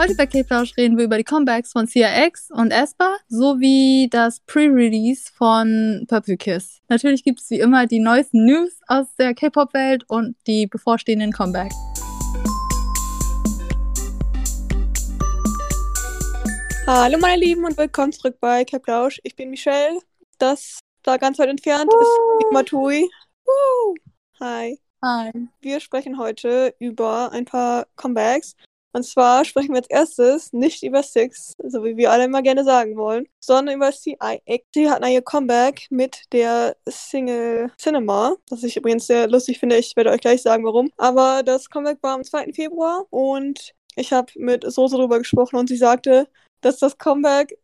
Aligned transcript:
Heute 0.00 0.14
bei 0.14 0.24
K-Plausch 0.24 0.78
reden 0.78 0.96
wir 0.96 1.04
über 1.04 1.18
die 1.18 1.24
Comebacks 1.24 1.72
von 1.72 1.86
CRX 1.86 2.50
und 2.50 2.70
Espa 2.70 3.18
sowie 3.28 4.08
das 4.10 4.40
Pre-Release 4.46 5.30
von 5.30 6.06
Purple 6.08 6.38
Kiss. 6.38 6.80
Natürlich 6.88 7.22
gibt 7.22 7.40
es 7.40 7.50
wie 7.50 7.60
immer 7.60 7.86
die 7.86 7.98
neuesten 7.98 8.46
News 8.46 8.80
aus 8.86 9.14
der 9.16 9.34
K-Pop-Welt 9.34 10.04
und 10.08 10.36
die 10.46 10.66
bevorstehenden 10.66 11.32
Comebacks. 11.32 11.74
Hallo 16.86 17.18
meine 17.18 17.42
Lieben 17.42 17.66
und 17.66 17.76
willkommen 17.76 18.12
zurück 18.12 18.38
bei 18.40 18.64
K-Plausch. 18.64 19.20
Ich 19.22 19.36
bin 19.36 19.50
Michelle. 19.50 20.00
Das 20.38 20.78
da 21.02 21.18
ganz 21.18 21.38
weit 21.38 21.50
entfernt 21.50 21.92
ist 21.92 22.52
Matui. 22.52 23.06
Hi. 24.40 24.78
Hi. 25.04 25.30
Wir 25.60 25.78
sprechen 25.80 26.16
heute 26.16 26.74
über 26.78 27.32
ein 27.32 27.44
paar 27.44 27.86
Comebacks. 27.96 28.56
Und 28.92 29.04
zwar 29.04 29.44
sprechen 29.44 29.70
wir 29.70 29.78
als 29.78 29.90
erstes 29.90 30.52
nicht 30.52 30.82
über 30.82 31.02
Six, 31.02 31.54
so 31.62 31.84
wie 31.84 31.96
wir 31.96 32.10
alle 32.10 32.24
immer 32.24 32.42
gerne 32.42 32.64
sagen 32.64 32.96
wollen, 32.96 33.26
sondern 33.40 33.76
über 33.76 33.92
CIX. 33.92 34.64
Sie 34.74 34.90
hatten 34.90 35.06
ihr 35.06 35.22
Comeback 35.22 35.86
mit 35.90 36.24
der 36.32 36.76
Single 36.88 37.70
Cinema, 37.78 38.34
was 38.50 38.64
ich 38.64 38.76
übrigens 38.76 39.06
sehr 39.06 39.28
lustig 39.28 39.60
finde. 39.60 39.76
Ich 39.76 39.94
werde 39.96 40.10
euch 40.10 40.20
gleich 40.20 40.42
sagen, 40.42 40.64
warum. 40.64 40.90
Aber 40.96 41.42
das 41.44 41.70
Comeback 41.70 41.98
war 42.02 42.14
am 42.14 42.24
2. 42.24 42.52
Februar 42.52 43.04
und 43.10 43.72
ich 43.96 44.12
habe 44.12 44.32
mit 44.36 44.64
Soße 44.70 44.96
darüber 44.96 45.18
gesprochen 45.18 45.56
und 45.56 45.68
sie 45.68 45.76
sagte, 45.76 46.28
dass 46.60 46.78
das 46.78 46.98
Comeback 46.98 47.56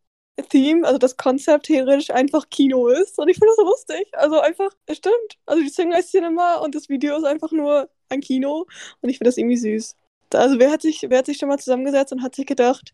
Theme, 0.50 0.86
also 0.86 0.98
das 0.98 1.16
Konzept 1.16 1.66
theoretisch 1.66 2.10
einfach 2.10 2.48
Kino 2.50 2.88
ist. 2.88 3.18
Und 3.18 3.28
ich 3.28 3.36
finde 3.38 3.48
das 3.48 3.56
so 3.56 3.64
lustig. 3.64 4.06
Also 4.12 4.40
einfach, 4.40 4.70
es 4.86 4.98
stimmt. 4.98 5.38
Also 5.46 5.62
die 5.62 5.70
Single 5.70 5.98
ist 5.98 6.10
Cinema 6.10 6.56
und 6.56 6.74
das 6.74 6.88
Video 6.88 7.16
ist 7.16 7.24
einfach 7.24 7.52
nur 7.52 7.88
ein 8.10 8.20
Kino. 8.20 8.66
Und 9.00 9.08
ich 9.08 9.18
finde 9.18 9.28
das 9.28 9.38
irgendwie 9.38 9.56
süß. 9.56 9.96
Also 10.34 10.58
wer 10.58 10.70
hat 10.70 10.82
sich, 10.82 11.06
wer 11.08 11.18
hat 11.18 11.26
sich 11.26 11.38
schon 11.38 11.48
mal 11.48 11.58
zusammengesetzt 11.58 12.12
und 12.12 12.22
hat 12.22 12.34
sich 12.34 12.46
gedacht, 12.46 12.92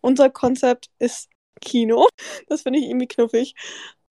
unser 0.00 0.30
Konzept 0.30 0.90
ist 0.98 1.28
Kino? 1.60 2.06
Das 2.48 2.62
finde 2.62 2.78
ich 2.78 2.86
irgendwie 2.86 3.08
knuffig. 3.08 3.54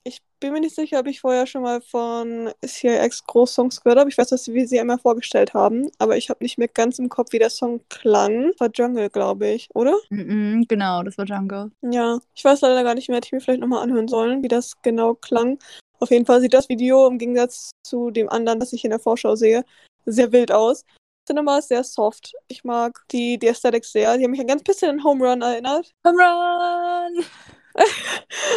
Ich 0.03 0.19
bin 0.39 0.53
mir 0.53 0.61
nicht 0.61 0.75
sicher, 0.75 0.99
ob 0.99 1.08
ich 1.08 1.22
vorher 1.22 1.45
schon 1.45 1.61
mal 1.61 1.80
von 1.81 2.52
CIX 2.66 3.23
Großsongs 3.27 3.81
gehört 3.81 3.99
habe. 3.99 4.09
Ich 4.09 4.17
weiß, 4.17 4.30
dass 4.30 4.47
wir 4.47 4.67
sie 4.67 4.80
einmal 4.80 4.97
vorgestellt 4.97 5.53
haben, 5.53 5.92
aber 5.99 6.17
ich 6.17 6.30
habe 6.31 6.44
nicht 6.44 6.58
mehr 6.58 6.67
ganz 6.67 6.97
im 6.97 7.08
Kopf, 7.08 7.33
wie 7.33 7.39
der 7.39 7.52
Song 7.52 7.81
klang. 7.89 8.52
Das 8.52 8.59
war 8.59 8.69
Jungle, 8.73 9.11
glaube 9.11 9.47
ich, 9.49 9.69
oder? 9.75 9.95
Mm 10.09 10.22
-mm, 10.61 10.66
genau, 10.67 11.03
das 11.03 11.19
war 11.19 11.25
Jungle. 11.25 11.72
Ja, 11.83 12.19
ich 12.33 12.44
weiß 12.44 12.61
leider 12.61 12.83
gar 12.83 12.95
nicht 12.95 13.09
mehr. 13.09 13.17
Hätte 13.17 13.27
ich 13.27 13.31
mir 13.33 13.42
vielleicht 13.42 13.61
nochmal 13.61 13.83
anhören 13.83 14.08
sollen, 14.08 14.42
wie 14.42 14.47
das 14.47 14.81
genau 14.81 15.14
klang. 15.14 15.59
Auf 15.99 16.09
jeden 16.09 16.25
Fall 16.25 16.42
sieht 16.42 16.55
das 16.55 16.67
Video 16.67 17.05
im 17.05 17.19
Gegensatz 17.19 17.69
zu 17.83 18.09
dem 18.09 18.27
anderen, 18.27 18.59
das 18.59 18.73
ich 18.73 18.83
in 18.83 18.89
der 18.89 18.99
Vorschau 18.99 19.36
sehe, 19.36 19.64
sehr 20.05 20.31
wild 20.31 20.52
aus. 20.52 20.83
Cinema 21.25 21.59
ist 21.59 21.69
sehr 21.69 21.83
soft. 21.83 22.33
Ich 22.47 22.64
mag 22.64 23.00
die, 23.11 23.38
die 23.38 23.50
Aesthetic 23.50 23.86
sehr. 23.86 24.17
Die 24.17 24.23
haben 24.23 24.31
mich 24.31 24.39
ein 24.41 24.47
ganz 24.47 24.64
bisschen 24.64 24.89
an 24.89 25.03
Home 25.03 25.27
Run 25.27 25.41
erinnert. 25.41 25.94
Home 26.05 26.17
Run! 26.17 27.25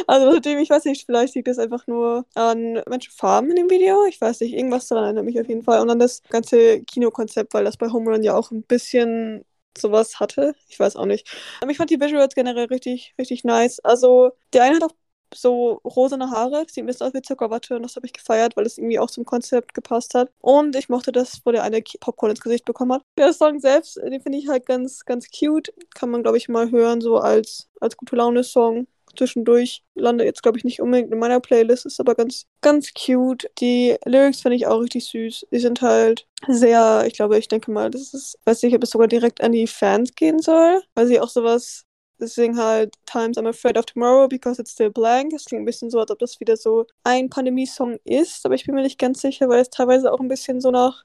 also 0.07 0.33
seitdem, 0.33 0.59
ich 0.59 0.71
weiß 0.71 0.85
nicht, 0.87 1.07
vielleicht 1.07 1.35
liegt 1.35 1.49
es 1.49 1.59
einfach 1.59 1.87
nur 1.87 2.27
an 2.35 2.83
manchen 2.89 3.13
Farben 3.13 3.51
in 3.51 3.57
dem 3.57 3.71
Video. 3.71 4.05
Ich 4.07 4.21
weiß 4.21 4.41
nicht, 4.41 4.55
irgendwas 4.55 4.89
daran 4.89 5.05
erinnert 5.05 5.25
mich 5.25 5.41
auf 5.41 5.49
jeden 5.49 5.63
Fall. 5.63 5.81
Und 5.81 5.89
dann 5.89 5.99
das 5.99 6.23
ganze 6.31 6.83
Kinokonzept, 6.83 7.55
weil 7.55 7.65
das 7.65 7.77
bei 7.77 7.91
Home 7.91 8.11
Run 8.11 8.23
ja 8.23 8.35
auch 8.35 8.51
ein 8.51 8.63
bisschen 8.63 9.45
sowas 9.77 10.21
hatte. 10.21 10.55
Ich 10.69 10.79
weiß 10.79 10.97
auch 10.97 11.07
nicht. 11.07 11.29
Aber 11.61 11.71
ich 11.71 11.77
fand 11.77 11.91
die 11.91 12.01
Visuals 12.01 12.35
generell 12.35 12.67
richtig, 12.67 13.15
richtig 13.19 13.45
nice. 13.45 13.81
Also, 13.81 14.33
der 14.53 14.65
eine 14.65 14.77
hat 14.77 14.85
auch 14.85 14.95
so 15.35 15.81
rosene 15.85 16.31
Haare, 16.31 16.65
sieht 16.69 16.85
ein 16.85 16.87
bisschen 16.87 17.07
aus 17.07 17.15
wie 17.15 17.23
Zuckerwatte 17.23 17.77
und 17.77 17.83
das 17.83 17.97
habe 17.97 18.07
ich 18.07 18.13
gefeiert, 18.13 18.57
weil 18.57 18.67
es 18.67 18.79
irgendwie 18.79 18.99
auch 18.99 19.11
zum 19.11 19.25
Konzept 19.25 19.75
gepasst 19.75 20.15
hat. 20.15 20.31
Und 20.41 20.77
ich 20.77 20.89
mochte 20.89 21.13
das, 21.13 21.41
wo 21.45 21.53
der 21.53 21.63
eine 21.63 21.83
Popcorn 22.01 22.31
ins 22.31 22.41
Gesicht 22.41 22.65
bekommen 22.65 22.93
hat. 22.93 23.03
Der 23.19 23.33
Song 23.33 23.61
selbst, 23.61 23.97
den 23.97 24.21
finde 24.21 24.39
ich 24.39 24.49
halt 24.49 24.67
ganz, 24.67 25.05
ganz 25.05 25.29
cute. 25.31 25.73
Kann 25.95 26.11
man, 26.11 26.23
glaube 26.23 26.39
ich, 26.39 26.49
mal 26.49 26.71
hören, 26.71 27.01
so 27.01 27.19
als, 27.19 27.69
als 27.81 27.97
gute 27.97 28.17
Laune-Song 28.17 28.87
zwischendurch. 29.17 29.83
Lande 29.95 30.25
jetzt, 30.25 30.43
glaube 30.43 30.59
ich, 30.59 30.65
nicht 30.65 30.81
unbedingt 30.81 31.13
in 31.13 31.19
meiner 31.19 31.41
Playlist, 31.41 31.87
ist 31.87 32.01
aber 32.01 32.15
ganz, 32.15 32.47
ganz 32.61 32.93
cute. 32.95 33.49
Die 33.61 33.97
Lyrics 34.05 34.41
finde 34.41 34.57
ich 34.57 34.67
auch 34.67 34.81
richtig 34.81 35.07
süß. 35.07 35.47
Die 35.51 35.59
sind 35.59 35.83
halt 35.83 36.27
sehr, 36.49 37.05
ich 37.07 37.15
glaube, 37.15 37.39
ich 37.39 37.49
denke 37.49 37.71
mal, 37.71 37.91
das 37.91 38.13
ist, 38.15 38.39
weiß 38.45 38.63
nicht, 38.63 38.75
ob 38.75 38.83
es 38.83 38.91
sogar 38.91 39.09
direkt 39.09 39.41
an 39.41 39.53
die 39.53 39.67
Fans 39.67 40.15
gehen 40.15 40.41
soll, 40.41 40.83
weil 40.95 41.07
sie 41.07 41.21
auch 41.21 41.29
sowas 41.29 41.85
Deswegen 42.21 42.57
halt 42.59 42.95
Times 43.07 43.37
I'm 43.37 43.49
Afraid 43.49 43.77
of 43.77 43.87
Tomorrow 43.87 44.29
because 44.29 44.61
it's 44.61 44.73
still 44.73 44.91
blank. 44.91 45.33
Es 45.33 45.45
klingt 45.45 45.63
ein 45.63 45.67
bisschen 45.67 45.91
so, 45.91 45.99
als 46.01 46.11
ob 46.11 46.19
das 46.19 46.41
wieder 46.41 46.57
so 46.57 46.87
ein 47.03 47.29
Pandemie-Song 47.29 47.99
ist, 48.05 48.47
aber 48.47 48.55
ich 48.55 48.65
bin 48.65 48.75
mir 48.75 48.83
nicht 48.83 48.99
ganz 48.99 49.21
sicher, 49.21 49.49
weil 49.49 49.61
es 49.61 49.71
teilweise 49.71 50.13
auch 50.13 50.21
ein 50.21 50.29
bisschen 50.29 50.61
so 50.61 50.71
nach 50.71 51.05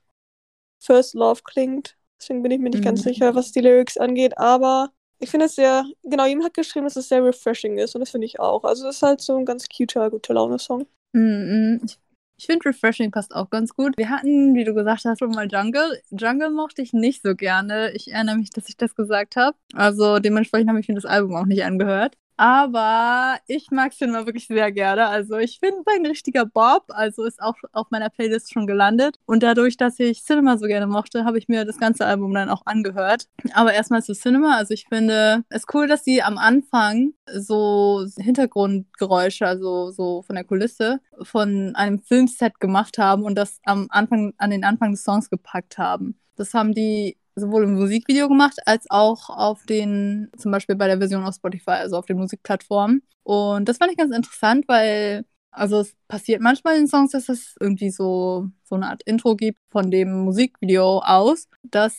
First 0.80 1.16
Love 1.16 1.42
klingt. 1.44 1.98
Deswegen 2.20 2.44
bin 2.44 2.52
ich 2.52 2.60
mir 2.60 2.70
nicht 2.70 2.82
mhm. 2.82 2.86
ganz 2.86 3.04
sicher, 3.04 3.34
was 3.36 3.52
die 3.52 3.62
Lyrics 3.62 3.98
angeht, 3.98 4.38
aber 4.38 4.92
ich 5.20 5.30
finde 5.30 5.48
es 5.48 5.56
sehr, 5.56 5.86
genau, 6.04 6.26
jemand 6.26 6.46
hat 6.48 6.54
geschrieben, 6.54 6.86
dass 6.86 6.96
es 6.96 7.10
sehr 7.10 7.24
refreshing 7.24 7.78
ist 7.78 7.96
und 7.96 8.02
das 8.02 8.12
finde 8.12 8.26
ich 8.26 8.40
auch. 8.40 8.64
Also 8.64 8.88
es 8.88 8.98
ist 8.98 9.02
halt 9.02 9.22
so 9.22 9.36
ein 9.36 9.46
ganz 9.46 9.68
cuter, 9.68 10.10
guter 10.10 10.34
Laune-Song. 10.34 10.86
Mhm. 11.14 11.82
Ich 11.86 11.98
ich 12.40 12.46
finde 12.46 12.70
Refreshing 12.70 13.12
passt 13.12 13.36
auch 13.36 13.50
ganz 13.50 13.74
gut. 13.76 13.94
Wir 13.98 14.10
hatten, 14.10 14.56
wie 14.56 14.64
du 14.64 14.74
gesagt 14.74 15.04
hast, 15.04 15.20
schon 15.20 15.32
mal 15.32 15.48
Jungle. 15.52 16.00
Jungle 16.10 16.50
mochte 16.52 16.82
ich 16.82 16.94
nicht 16.94 17.22
so 17.22 17.36
gerne. 17.36 17.92
Ich 17.92 18.12
erinnere 18.12 18.38
mich, 18.38 18.50
dass 18.50 18.70
ich 18.70 18.78
das 18.78 18.96
gesagt 18.96 19.36
habe. 19.36 19.58
Also 19.74 20.20
dementsprechend 20.20 20.70
habe 20.70 20.80
ich 20.80 20.88
mir 20.88 20.96
das 20.96 21.06
Album 21.06 21.36
auch 21.36 21.46
nicht 21.46 21.66
angehört. 21.66 22.16
Aber 22.40 23.38
ich 23.48 23.70
mag 23.70 23.92
Cinema 23.92 24.26
wirklich 24.26 24.48
sehr 24.48 24.72
gerne. 24.72 25.08
Also 25.08 25.36
ich 25.36 25.60
bin 25.60 25.74
ein 25.94 26.06
richtiger 26.06 26.46
Bob, 26.46 26.86
also 26.88 27.26
ist 27.26 27.42
auch 27.42 27.56
auf 27.74 27.88
meiner 27.92 28.10
Playlist 28.10 28.54
schon 28.54 28.66
gelandet. 28.66 29.18
Und 29.26 29.44
dadurch, 29.44 29.76
dass 29.76 30.00
ich 30.00 30.24
Cinema 30.24 30.58
so 30.58 30.66
gerne 30.66 30.88
mochte, 30.88 31.26
habe 31.26 31.38
ich 31.38 31.50
mir 31.50 31.66
das 31.66 31.80
ganze 31.80 32.06
Album 32.06 32.34
dann 32.34 32.48
auch 32.48 32.62
angehört. 32.64 33.26
Aber 33.52 33.74
erstmal 33.74 34.04
zu 34.04 34.14
Cinema. 34.14 34.56
Also 34.56 34.74
ich 34.74 34.86
finde 34.88 35.44
es 35.50 35.66
cool, 35.74 35.88
dass 35.88 36.06
sie 36.06 36.24
am 36.24 36.38
Anfang 36.38 37.12
so 37.30 38.06
Hintergrundgeräusche, 38.16 39.46
also 39.46 39.92
so 39.92 40.22
von 40.22 40.36
der 40.36 40.46
Kulisse, 40.46 41.02
von 41.22 41.76
einem 41.76 42.00
Filmset 42.00 42.62
gemacht 42.62 42.98
haben 42.98 43.24
und 43.24 43.36
das 43.36 43.60
am 43.66 43.88
Anfang, 43.90 44.34
an 44.38 44.52
den 44.52 44.64
Anfang 44.64 44.92
des 44.92 45.04
Songs 45.04 45.30
gepackt 45.30 45.78
haben. 45.78 46.18
Das 46.38 46.54
haben 46.54 46.74
die 46.74 47.18
sowohl 47.40 47.64
im 47.64 47.74
Musikvideo 47.76 48.28
gemacht, 48.28 48.58
als 48.66 48.86
auch 48.90 49.30
auf 49.30 49.66
den, 49.66 50.32
zum 50.38 50.52
Beispiel 50.52 50.76
bei 50.76 50.88
der 50.88 50.98
Version 50.98 51.24
auf 51.24 51.36
Spotify, 51.36 51.72
also 51.72 51.98
auf 51.98 52.06
den 52.06 52.18
Musikplattformen. 52.18 53.04
Und 53.24 53.70
das 53.70 53.78
fand 53.78 53.92
ich 53.92 53.98
ganz 53.98 54.16
interessant, 54.16 54.68
weil, 54.68 55.26
also 55.52 55.80
es 55.82 55.96
passiert 56.08 56.42
manchmal 56.42 56.78
in 56.78 56.88
Songs, 56.88 57.12
dass 57.12 57.30
es 57.30 57.56
irgendwie 57.60 57.92
so, 57.92 58.48
so 58.64 58.76
eine 58.76 58.88
Art 58.90 59.04
Intro 59.04 59.36
gibt 59.36 59.60
von 59.72 59.92
dem 59.92 60.26
Musikvideo 60.26 61.00
aus, 61.00 61.48
das 61.64 61.96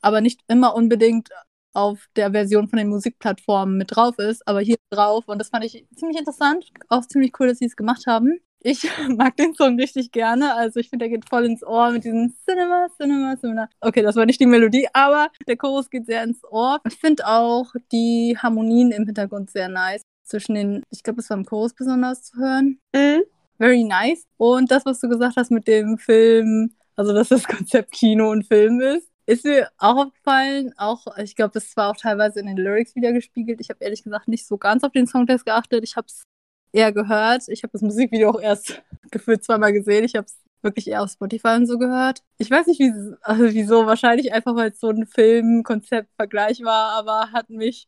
aber 0.00 0.20
nicht 0.20 0.40
immer 0.48 0.74
unbedingt 0.74 1.30
auf 1.74 2.08
der 2.16 2.32
Version 2.32 2.68
von 2.68 2.78
den 2.78 2.88
Musikplattformen 2.88 3.76
mit 3.76 3.94
drauf 3.94 4.18
ist, 4.18 4.46
aber 4.48 4.60
hier 4.60 4.76
drauf. 4.90 5.28
Und 5.28 5.38
das 5.38 5.50
fand 5.50 5.64
ich 5.64 5.86
ziemlich 5.96 6.18
interessant, 6.18 6.70
auch 6.88 7.06
ziemlich 7.06 7.32
cool, 7.38 7.48
dass 7.48 7.58
sie 7.58 7.66
es 7.66 7.76
gemacht 7.76 8.06
haben. 8.06 8.38
Ich 8.60 8.82
mag 9.16 9.36
den 9.36 9.54
Song 9.54 9.78
richtig 9.78 10.10
gerne. 10.12 10.54
Also 10.54 10.80
ich 10.80 10.90
finde, 10.90 11.04
der 11.08 11.16
geht 11.16 11.28
voll 11.28 11.44
ins 11.46 11.64
Ohr 11.64 11.90
mit 11.90 12.04
diesem 12.04 12.34
Cinema, 12.48 12.88
Cinema, 12.96 13.36
Cinema. 13.38 13.68
Okay, 13.80 14.02
das 14.02 14.16
war 14.16 14.26
nicht 14.26 14.40
die 14.40 14.46
Melodie, 14.46 14.88
aber 14.92 15.28
der 15.46 15.56
Chorus 15.56 15.90
geht 15.90 16.06
sehr 16.06 16.24
ins 16.24 16.42
Ohr. 16.44 16.80
Ich 16.86 16.96
finde 16.96 17.26
auch 17.26 17.72
die 17.92 18.36
Harmonien 18.38 18.90
im 18.92 19.06
Hintergrund 19.06 19.50
sehr 19.50 19.68
nice. 19.68 20.02
Zwischen 20.24 20.54
den, 20.54 20.82
ich 20.90 21.02
glaube, 21.02 21.20
es 21.20 21.30
war 21.30 21.38
im 21.38 21.46
Chorus 21.46 21.74
besonders 21.74 22.24
zu 22.24 22.38
hören. 22.38 22.78
Mhm. 22.94 23.22
Very 23.58 23.84
nice. 23.84 24.26
Und 24.36 24.70
das, 24.70 24.84
was 24.84 25.00
du 25.00 25.08
gesagt 25.08 25.36
hast 25.36 25.50
mit 25.50 25.66
dem 25.66 25.98
Film, 25.98 26.74
also 26.96 27.12
dass 27.12 27.28
das 27.28 27.44
Konzept 27.48 27.92
Kino 27.92 28.30
und 28.30 28.46
Film 28.46 28.80
ist, 28.80 29.08
ist 29.26 29.44
mir 29.44 29.68
auch 29.78 30.06
aufgefallen. 30.06 30.72
Auch, 30.76 31.06
ich 31.18 31.36
glaube, 31.36 31.52
das 31.52 31.76
war 31.76 31.90
auch 31.90 31.96
teilweise 31.96 32.40
in 32.40 32.46
den 32.46 32.56
Lyrics 32.56 32.94
wieder 32.94 33.12
gespiegelt. 33.12 33.60
Ich 33.60 33.68
habe 33.68 33.84
ehrlich 33.84 34.02
gesagt 34.02 34.26
nicht 34.28 34.46
so 34.46 34.56
ganz 34.56 34.84
auf 34.84 34.92
den 34.92 35.06
Songtext 35.06 35.44
geachtet. 35.44 35.84
Ich 35.84 35.96
habe 35.96 36.06
es 36.08 36.24
eher 36.72 36.92
gehört. 36.92 37.48
Ich 37.48 37.62
habe 37.62 37.72
das 37.72 37.82
Musikvideo 37.82 38.30
auch 38.30 38.40
erst 38.40 38.82
gefühlt 39.10 39.44
zweimal 39.44 39.72
gesehen. 39.72 40.04
Ich 40.04 40.14
habe 40.14 40.26
es 40.26 40.36
wirklich 40.62 40.88
eher 40.88 41.02
auf 41.02 41.10
Spotify 41.10 41.56
und 41.56 41.66
so 41.66 41.78
gehört. 41.78 42.22
Ich 42.38 42.50
weiß 42.50 42.66
nicht, 42.66 42.82
also 43.22 43.44
wieso. 43.44 43.86
Wahrscheinlich 43.86 44.32
einfach, 44.32 44.54
weil 44.56 44.70
es 44.70 44.80
so 44.80 44.88
ein 44.88 45.06
Film-Konzept-Vergleich 45.06 46.62
war, 46.64 46.92
aber 46.92 47.32
hat 47.32 47.48
mich 47.50 47.86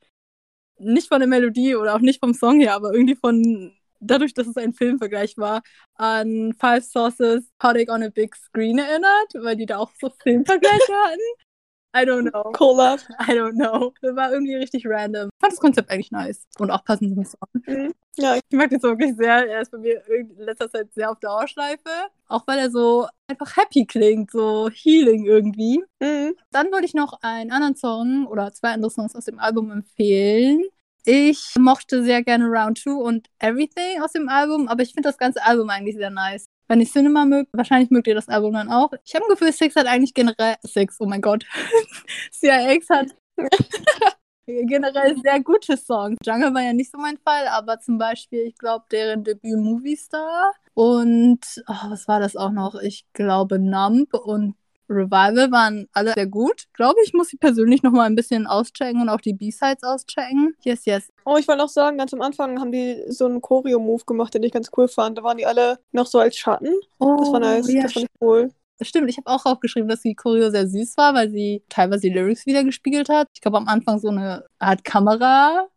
nicht 0.78 1.08
von 1.08 1.20
der 1.20 1.28
Melodie 1.28 1.74
oder 1.76 1.94
auch 1.94 2.00
nicht 2.00 2.20
vom 2.20 2.34
Song 2.34 2.60
her, 2.60 2.74
aber 2.74 2.92
irgendwie 2.92 3.16
von 3.16 3.72
dadurch, 4.00 4.34
dass 4.34 4.46
es 4.46 4.56
ein 4.56 4.72
Filmvergleich 4.72 5.36
war, 5.36 5.62
an 5.94 6.54
Five 6.58 6.84
Sources 6.84 7.44
Heartache 7.62 7.90
on 7.90 8.02
a 8.02 8.08
Big 8.08 8.34
Screen 8.34 8.78
erinnert, 8.78 9.34
weil 9.34 9.56
die 9.56 9.66
da 9.66 9.78
auch 9.78 9.90
so 10.00 10.10
Filmvergleiche 10.22 10.92
hatten. 11.04 11.49
I 11.94 12.04
don't 12.04 12.30
know. 12.30 12.52
Collab. 12.52 13.00
I 13.20 13.32
don't 13.32 13.54
know. 13.54 13.92
Das 14.00 14.14
war 14.14 14.32
irgendwie 14.32 14.54
richtig 14.54 14.86
random. 14.86 15.28
Ich 15.32 15.40
fand 15.40 15.52
das 15.52 15.60
Konzept 15.60 15.90
eigentlich 15.90 16.12
nice 16.12 16.46
und 16.58 16.70
auch 16.70 16.84
passend 16.84 17.14
zum 17.14 17.24
Song. 17.24 17.48
Mhm. 17.66 17.94
Ja, 18.16 18.36
ich 18.36 18.56
mag 18.56 18.70
den 18.70 18.80
Song 18.80 18.98
wirklich 18.98 19.16
sehr. 19.16 19.48
Er 19.48 19.60
ist 19.62 19.70
bei 19.70 19.78
mir 19.78 20.02
in 20.08 20.36
letzter 20.38 20.70
Zeit 20.70 20.92
sehr 20.92 21.10
auf 21.10 21.18
Dauerschleife. 21.20 21.90
Auch 22.28 22.46
weil 22.46 22.58
er 22.58 22.70
so 22.70 23.06
einfach 23.26 23.56
happy 23.56 23.86
klingt, 23.86 24.30
so 24.30 24.70
healing 24.72 25.24
irgendwie. 25.24 25.82
Mhm. 26.00 26.34
Dann 26.52 26.70
wollte 26.70 26.86
ich 26.86 26.94
noch 26.94 27.18
einen 27.22 27.50
anderen 27.50 27.76
Song 27.76 28.26
oder 28.26 28.52
zwei 28.52 28.70
andere 28.70 28.90
Songs 28.90 29.16
aus 29.16 29.24
dem 29.24 29.38
Album 29.38 29.70
empfehlen. 29.70 30.62
Ich 31.04 31.54
mochte 31.58 32.04
sehr 32.04 32.22
gerne 32.22 32.46
Round 32.46 32.78
2 32.78 32.90
und 32.92 33.28
Everything 33.38 34.02
aus 34.02 34.12
dem 34.12 34.28
Album, 34.28 34.68
aber 34.68 34.82
ich 34.82 34.92
finde 34.92 35.08
das 35.08 35.16
ganze 35.16 35.42
Album 35.42 35.70
eigentlich 35.70 35.96
sehr 35.96 36.10
nice. 36.10 36.44
Wenn 36.70 36.80
ihr 36.80 36.86
Cinema 36.86 37.24
mögt, 37.24 37.52
wahrscheinlich 37.52 37.90
mögt 37.90 38.06
ihr 38.06 38.14
das 38.14 38.28
Album 38.28 38.52
dann 38.52 38.70
auch. 38.70 38.92
Ich 39.04 39.16
habe 39.16 39.24
ein 39.24 39.30
Gefühl, 39.30 39.52
Six 39.52 39.74
hat 39.74 39.86
eigentlich 39.86 40.14
generell. 40.14 40.54
Six, 40.62 41.00
oh 41.00 41.06
mein 41.06 41.20
Gott. 41.20 41.44
CIX 42.32 42.88
hat. 42.88 43.08
generell 44.46 45.16
sehr 45.20 45.40
gute 45.40 45.76
Songs. 45.76 46.16
Jungle 46.24 46.54
war 46.54 46.62
ja 46.62 46.72
nicht 46.72 46.92
so 46.92 46.98
mein 46.98 47.18
Fall, 47.18 47.48
aber 47.48 47.80
zum 47.80 47.98
Beispiel, 47.98 48.42
ich 48.42 48.54
glaube, 48.54 48.84
deren 48.92 49.24
Debüt 49.24 49.58
Movie 49.58 49.96
Star 49.96 50.52
und 50.74 51.40
oh, 51.66 51.90
was 51.90 52.06
war 52.06 52.20
das 52.20 52.36
auch 52.36 52.52
noch? 52.52 52.76
Ich 52.76 53.04
glaube, 53.14 53.58
Numb 53.58 54.14
und 54.14 54.54
Revival 54.90 55.50
waren 55.52 55.86
alle 55.92 56.12
sehr 56.14 56.26
gut. 56.26 56.64
Glaube 56.74 56.98
ich, 57.04 57.14
muss 57.14 57.32
ich 57.32 57.40
persönlich 57.40 57.82
noch 57.82 57.92
mal 57.92 58.04
ein 58.04 58.16
bisschen 58.16 58.46
auschecken 58.46 59.00
und 59.00 59.08
auch 59.08 59.20
die 59.20 59.32
B-Sides 59.32 59.84
auschecken. 59.84 60.54
Yes, 60.62 60.84
yes. 60.84 61.08
Oh, 61.24 61.36
ich 61.36 61.46
wollte 61.46 61.62
noch 61.62 61.68
sagen, 61.68 61.96
ganz 61.96 62.12
am 62.12 62.20
Anfang 62.20 62.60
haben 62.60 62.72
die 62.72 63.04
so 63.08 63.26
einen 63.26 63.40
Choreo-Move 63.40 64.04
gemacht, 64.04 64.34
den 64.34 64.42
ich 64.42 64.52
ganz 64.52 64.70
cool 64.76 64.88
fand. 64.88 65.16
Da 65.16 65.22
waren 65.22 65.38
die 65.38 65.46
alle 65.46 65.78
noch 65.92 66.06
so 66.06 66.18
als 66.18 66.36
Schatten. 66.36 66.74
Oh, 66.98 67.16
das 67.18 67.32
war 67.32 67.40
nice, 67.40 67.72
ja, 67.72 67.82
das 67.82 67.92
fand 67.92 68.06
ich 68.06 68.20
cool. 68.20 68.50
Stimmt, 68.82 69.10
ich 69.10 69.18
habe 69.18 69.28
auch 69.30 69.44
aufgeschrieben, 69.44 69.88
dass 69.88 70.00
die 70.00 70.14
Choreo 70.14 70.50
sehr 70.50 70.66
süß 70.66 70.96
war, 70.96 71.14
weil 71.14 71.30
sie 71.30 71.62
teilweise 71.68 72.02
die 72.02 72.14
Lyrics 72.14 72.46
wieder 72.46 72.64
gespiegelt 72.64 73.10
hat. 73.10 73.28
Ich 73.34 73.42
glaube, 73.42 73.58
am 73.58 73.68
Anfang 73.68 73.98
so 73.98 74.08
eine 74.08 74.46
Art 74.58 74.84
Kamera 74.84 75.68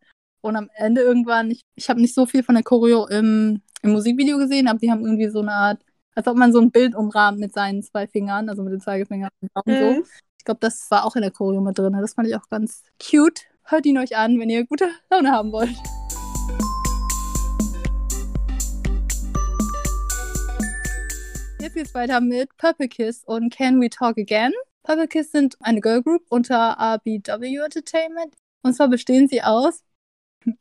und 0.41 0.55
am 0.55 0.69
Ende 0.75 1.01
irgendwann, 1.01 1.51
ich, 1.51 1.61
ich 1.75 1.89
habe 1.89 2.01
nicht 2.01 2.15
so 2.15 2.25
viel 2.25 2.43
von 2.43 2.55
der 2.55 2.63
Choreo 2.63 3.07
im, 3.07 3.61
im 3.81 3.91
Musikvideo 3.91 4.37
gesehen, 4.37 4.67
aber 4.67 4.79
die 4.79 4.89
haben 4.89 5.03
irgendwie 5.03 5.29
so 5.29 5.41
eine 5.41 5.51
Art, 5.51 5.81
als 6.15 6.27
ob 6.27 6.37
man 6.37 6.51
so 6.53 6.59
ein 6.59 6.71
Bild 6.71 6.95
umrahmt 6.95 7.39
mit 7.39 7.53
seinen 7.53 7.81
zwei 7.83 8.07
Fingern, 8.07 8.49
also 8.49 8.63
mit 8.63 8.73
den 8.73 8.81
Zeigefingern 8.81 9.29
und 9.41 9.49
Daumen 9.55 9.77
Mhm. 9.79 10.03
so. 10.03 10.05
Ich 10.37 10.45
glaube, 10.45 10.59
das 10.59 10.91
war 10.91 11.05
auch 11.05 11.15
in 11.15 11.21
der 11.21 11.31
Choreo 11.31 11.61
mit 11.61 11.77
drin. 11.77 11.93
Das 11.93 12.13
fand 12.13 12.27
ich 12.27 12.35
auch 12.35 12.49
ganz 12.49 12.83
cute. 13.01 13.41
Hört 13.63 13.85
ihn 13.85 13.97
euch 13.97 14.17
an, 14.17 14.39
wenn 14.39 14.49
ihr 14.49 14.65
gute 14.65 14.89
Laune 15.09 15.31
haben 15.31 15.51
wollt. 15.51 15.73
Jetzt 21.59 21.75
geht's 21.75 21.93
weiter 21.93 22.19
mit 22.19 22.55
Purple 22.57 22.89
Kiss 22.89 23.23
und 23.25 23.53
Can 23.53 23.79
We 23.79 23.89
Talk 23.89 24.17
Again? 24.17 24.51
Purple 24.83 25.07
Kiss 25.07 25.31
sind 25.31 25.55
eine 25.61 25.79
Girlgroup 25.79 26.23
unter 26.29 26.77
RBW 26.77 27.55
Entertainment. 27.63 28.35
Und 28.63 28.73
zwar 28.73 28.89
bestehen 28.89 29.29
sie 29.29 29.41
aus, 29.41 29.81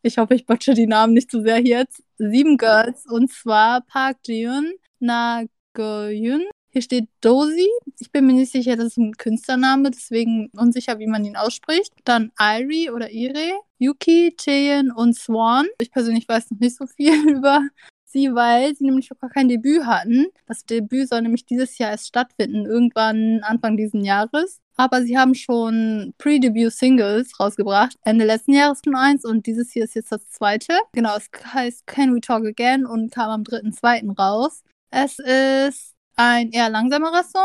ich 0.03 0.19
hoffe, 0.19 0.35
ich 0.35 0.47
butcher 0.47 0.75
die 0.75 0.87
Namen 0.87 1.13
nicht 1.13 1.29
zu 1.31 1.43
sehr 1.43 1.57
hier 1.57 1.79
jetzt, 1.81 2.05
sieben 2.19 2.57
Girls. 2.57 3.05
Und 3.07 3.33
zwar 3.33 3.81
Park 3.81 4.19
Jiun, 4.27 4.73
Na 5.03 5.43
Goyun. 5.75 6.45
Hier 6.71 6.81
steht 6.81 7.09
Dozy. 7.21 7.69
Ich 7.99 8.13
bin 8.13 8.25
mir 8.25 8.35
nicht 8.35 8.53
sicher, 8.53 8.77
das 8.77 8.87
ist 8.87 8.99
ein 8.99 9.17
Künstlername, 9.17 9.91
deswegen 9.91 10.49
unsicher, 10.57 11.01
wie 11.01 11.09
man 11.09 11.25
ihn 11.25 11.37
ausspricht. 11.37 11.93
Dann 12.05 12.31
Irie 12.39 12.89
oder 12.91 13.11
Ire, 13.11 13.61
Yuki, 13.79 14.33
Chaeyeon 14.39 14.93
und 14.93 15.17
Swan. 15.17 15.67
Ich 15.81 15.91
persönlich 15.91 16.29
weiß 16.29 16.53
noch 16.53 16.61
nicht 16.61 16.77
so 16.77 16.87
viel 16.87 17.13
über 17.37 17.63
sie, 18.05 18.33
weil 18.33 18.77
sie 18.77 18.85
nämlich 18.85 19.11
noch 19.11 19.19
gar 19.19 19.31
kein 19.31 19.49
Debüt 19.49 19.85
hatten. 19.87 20.27
Das 20.47 20.65
Debüt 20.65 21.09
soll 21.09 21.23
nämlich 21.23 21.47
dieses 21.47 21.79
Jahr 21.79 21.91
erst 21.91 22.07
stattfinden, 22.07 22.65
irgendwann 22.65 23.41
Anfang 23.43 23.77
diesen 23.77 24.05
Jahres. 24.05 24.61
Aber 24.77 25.03
sie 25.03 25.19
haben 25.19 25.35
schon 25.35 26.15
Pre-Debut-Singles 26.19 27.41
rausgebracht. 27.41 27.97
Ende 28.05 28.25
letzten 28.25 28.53
Jahres 28.53 28.81
schon 28.85 28.95
eins 28.95 29.25
und 29.25 29.47
dieses 29.47 29.73
hier 29.73 29.83
ist 29.83 29.97
jetzt 29.97 30.13
das 30.13 30.31
zweite. 30.31 30.75
Genau, 30.93 31.17
es 31.17 31.29
heißt 31.53 31.89
Can 31.89 32.15
We 32.15 32.21
Talk 32.21 32.47
Again 32.47 32.87
und 32.87 33.11
kam 33.11 33.31
am 33.31 33.43
3.2. 33.43 34.17
raus. 34.17 34.63
Es 34.95 35.19
ist 35.19 35.95
ein 36.17 36.51
eher 36.51 36.69
langsamerer 36.69 37.25
Song 37.25 37.41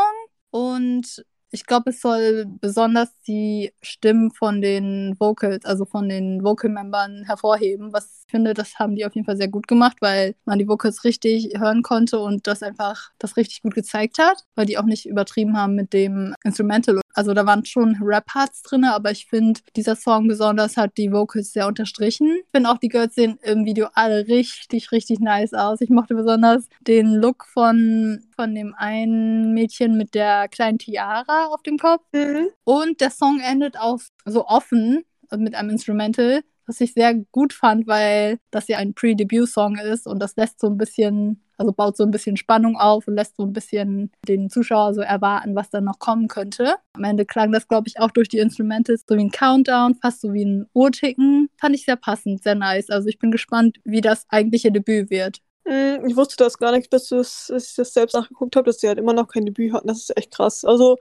und 0.50 1.24
ich 1.50 1.64
glaube, 1.64 1.90
es 1.90 2.02
soll 2.02 2.44
besonders 2.60 3.08
die 3.26 3.72
Stimmen 3.80 4.30
von 4.30 4.60
den 4.60 5.16
Vocals, 5.18 5.64
also 5.64 5.86
von 5.86 6.10
den 6.10 6.44
Vocal-Membern 6.44 7.24
hervorheben. 7.24 7.90
Was 7.94 8.24
ich 8.26 8.30
finde, 8.30 8.52
das 8.52 8.78
haben 8.78 8.96
die 8.96 9.06
auf 9.06 9.14
jeden 9.14 9.24
Fall 9.24 9.38
sehr 9.38 9.48
gut 9.48 9.66
gemacht, 9.66 9.96
weil 10.00 10.34
man 10.44 10.58
die 10.58 10.68
Vocals 10.68 11.04
richtig 11.04 11.54
hören 11.58 11.82
konnte 11.82 12.18
und 12.18 12.46
das 12.46 12.62
einfach 12.62 13.12
das 13.18 13.38
richtig 13.38 13.62
gut 13.62 13.74
gezeigt 13.74 14.18
hat, 14.18 14.44
weil 14.54 14.66
die 14.66 14.76
auch 14.76 14.84
nicht 14.84 15.06
übertrieben 15.06 15.56
haben 15.56 15.74
mit 15.74 15.94
dem 15.94 16.34
Instrumental. 16.44 17.00
Also 17.18 17.34
da 17.34 17.44
waren 17.46 17.64
schon 17.64 17.96
Rap-Parts 18.00 18.62
drin, 18.62 18.84
aber 18.84 19.10
ich 19.10 19.26
finde, 19.26 19.58
dieser 19.74 19.96
Song 19.96 20.28
besonders 20.28 20.76
hat 20.76 20.96
die 20.96 21.10
Vocals 21.10 21.52
sehr 21.52 21.66
unterstrichen. 21.66 22.28
Ich 22.44 22.50
finde 22.52 22.70
auch, 22.70 22.78
die 22.78 22.88
Girls 22.88 23.16
sehen 23.16 23.40
im 23.42 23.64
Video 23.64 23.88
alle 23.94 24.28
richtig, 24.28 24.92
richtig 24.92 25.18
nice 25.18 25.52
aus. 25.52 25.80
Ich 25.80 25.90
mochte 25.90 26.14
besonders 26.14 26.68
den 26.80 27.16
Look 27.16 27.44
von, 27.46 28.20
von 28.36 28.54
dem 28.54 28.72
einen 28.78 29.52
Mädchen 29.52 29.96
mit 29.96 30.14
der 30.14 30.46
kleinen 30.46 30.78
Tiara 30.78 31.46
auf 31.46 31.60
dem 31.64 31.76
Kopf. 31.76 32.04
Mhm. 32.12 32.50
Und 32.62 33.00
der 33.00 33.10
Song 33.10 33.40
endet 33.40 33.76
auch 33.80 33.98
so 34.24 34.46
offen 34.46 35.02
mit 35.36 35.56
einem 35.56 35.70
Instrumental, 35.70 36.42
was 36.68 36.80
ich 36.80 36.92
sehr 36.92 37.14
gut 37.32 37.52
fand, 37.52 37.86
weil 37.88 38.38
das 38.50 38.68
ja 38.68 38.78
ein 38.78 38.94
Pre-Debut-Song 38.94 39.76
ist 39.78 40.06
und 40.06 40.20
das 40.20 40.36
lässt 40.36 40.60
so 40.60 40.68
ein 40.68 40.76
bisschen, 40.76 41.42
also 41.56 41.72
baut 41.72 41.96
so 41.96 42.04
ein 42.04 42.10
bisschen 42.10 42.36
Spannung 42.36 42.76
auf 42.76 43.08
und 43.08 43.14
lässt 43.14 43.36
so 43.36 43.44
ein 43.44 43.52
bisschen 43.52 44.12
den 44.28 44.50
Zuschauer 44.50 44.94
so 44.94 45.00
erwarten, 45.00 45.56
was 45.56 45.70
dann 45.70 45.84
noch 45.84 45.98
kommen 45.98 46.28
könnte. 46.28 46.74
Am 46.92 47.04
Ende 47.04 47.24
klang 47.24 47.50
das, 47.52 47.66
glaube 47.66 47.88
ich, 47.88 47.98
auch 47.98 48.10
durch 48.10 48.28
die 48.28 48.38
Instrumentals 48.38 49.04
so 49.08 49.16
wie 49.16 49.22
ein 49.22 49.30
Countdown, 49.30 49.94
fast 49.96 50.20
so 50.20 50.32
wie 50.34 50.44
ein 50.44 50.66
Uhrticken. 50.74 51.48
Fand 51.58 51.74
ich 51.74 51.84
sehr 51.84 51.96
passend, 51.96 52.42
sehr 52.42 52.54
nice. 52.54 52.90
Also 52.90 53.08
ich 53.08 53.18
bin 53.18 53.30
gespannt, 53.30 53.78
wie 53.84 54.00
das 54.02 54.26
eigentliche 54.28 54.70
Debüt 54.70 55.10
wird. 55.10 55.38
Mm, 55.64 56.06
Ich 56.06 56.16
wusste 56.16 56.36
das 56.38 56.58
gar 56.58 56.72
nicht, 56.72 56.90
bis 56.90 57.10
ich 57.10 57.74
das 57.74 57.92
selbst 57.94 58.14
nachgeguckt 58.14 58.56
habe, 58.56 58.66
dass 58.66 58.80
sie 58.80 58.88
halt 58.88 58.98
immer 58.98 59.12
noch 59.12 59.28
kein 59.28 59.44
Debüt 59.46 59.72
hatten. 59.72 59.88
Das 59.88 59.98
ist 59.98 60.16
echt 60.16 60.32
krass. 60.34 60.64
Also, 60.64 60.96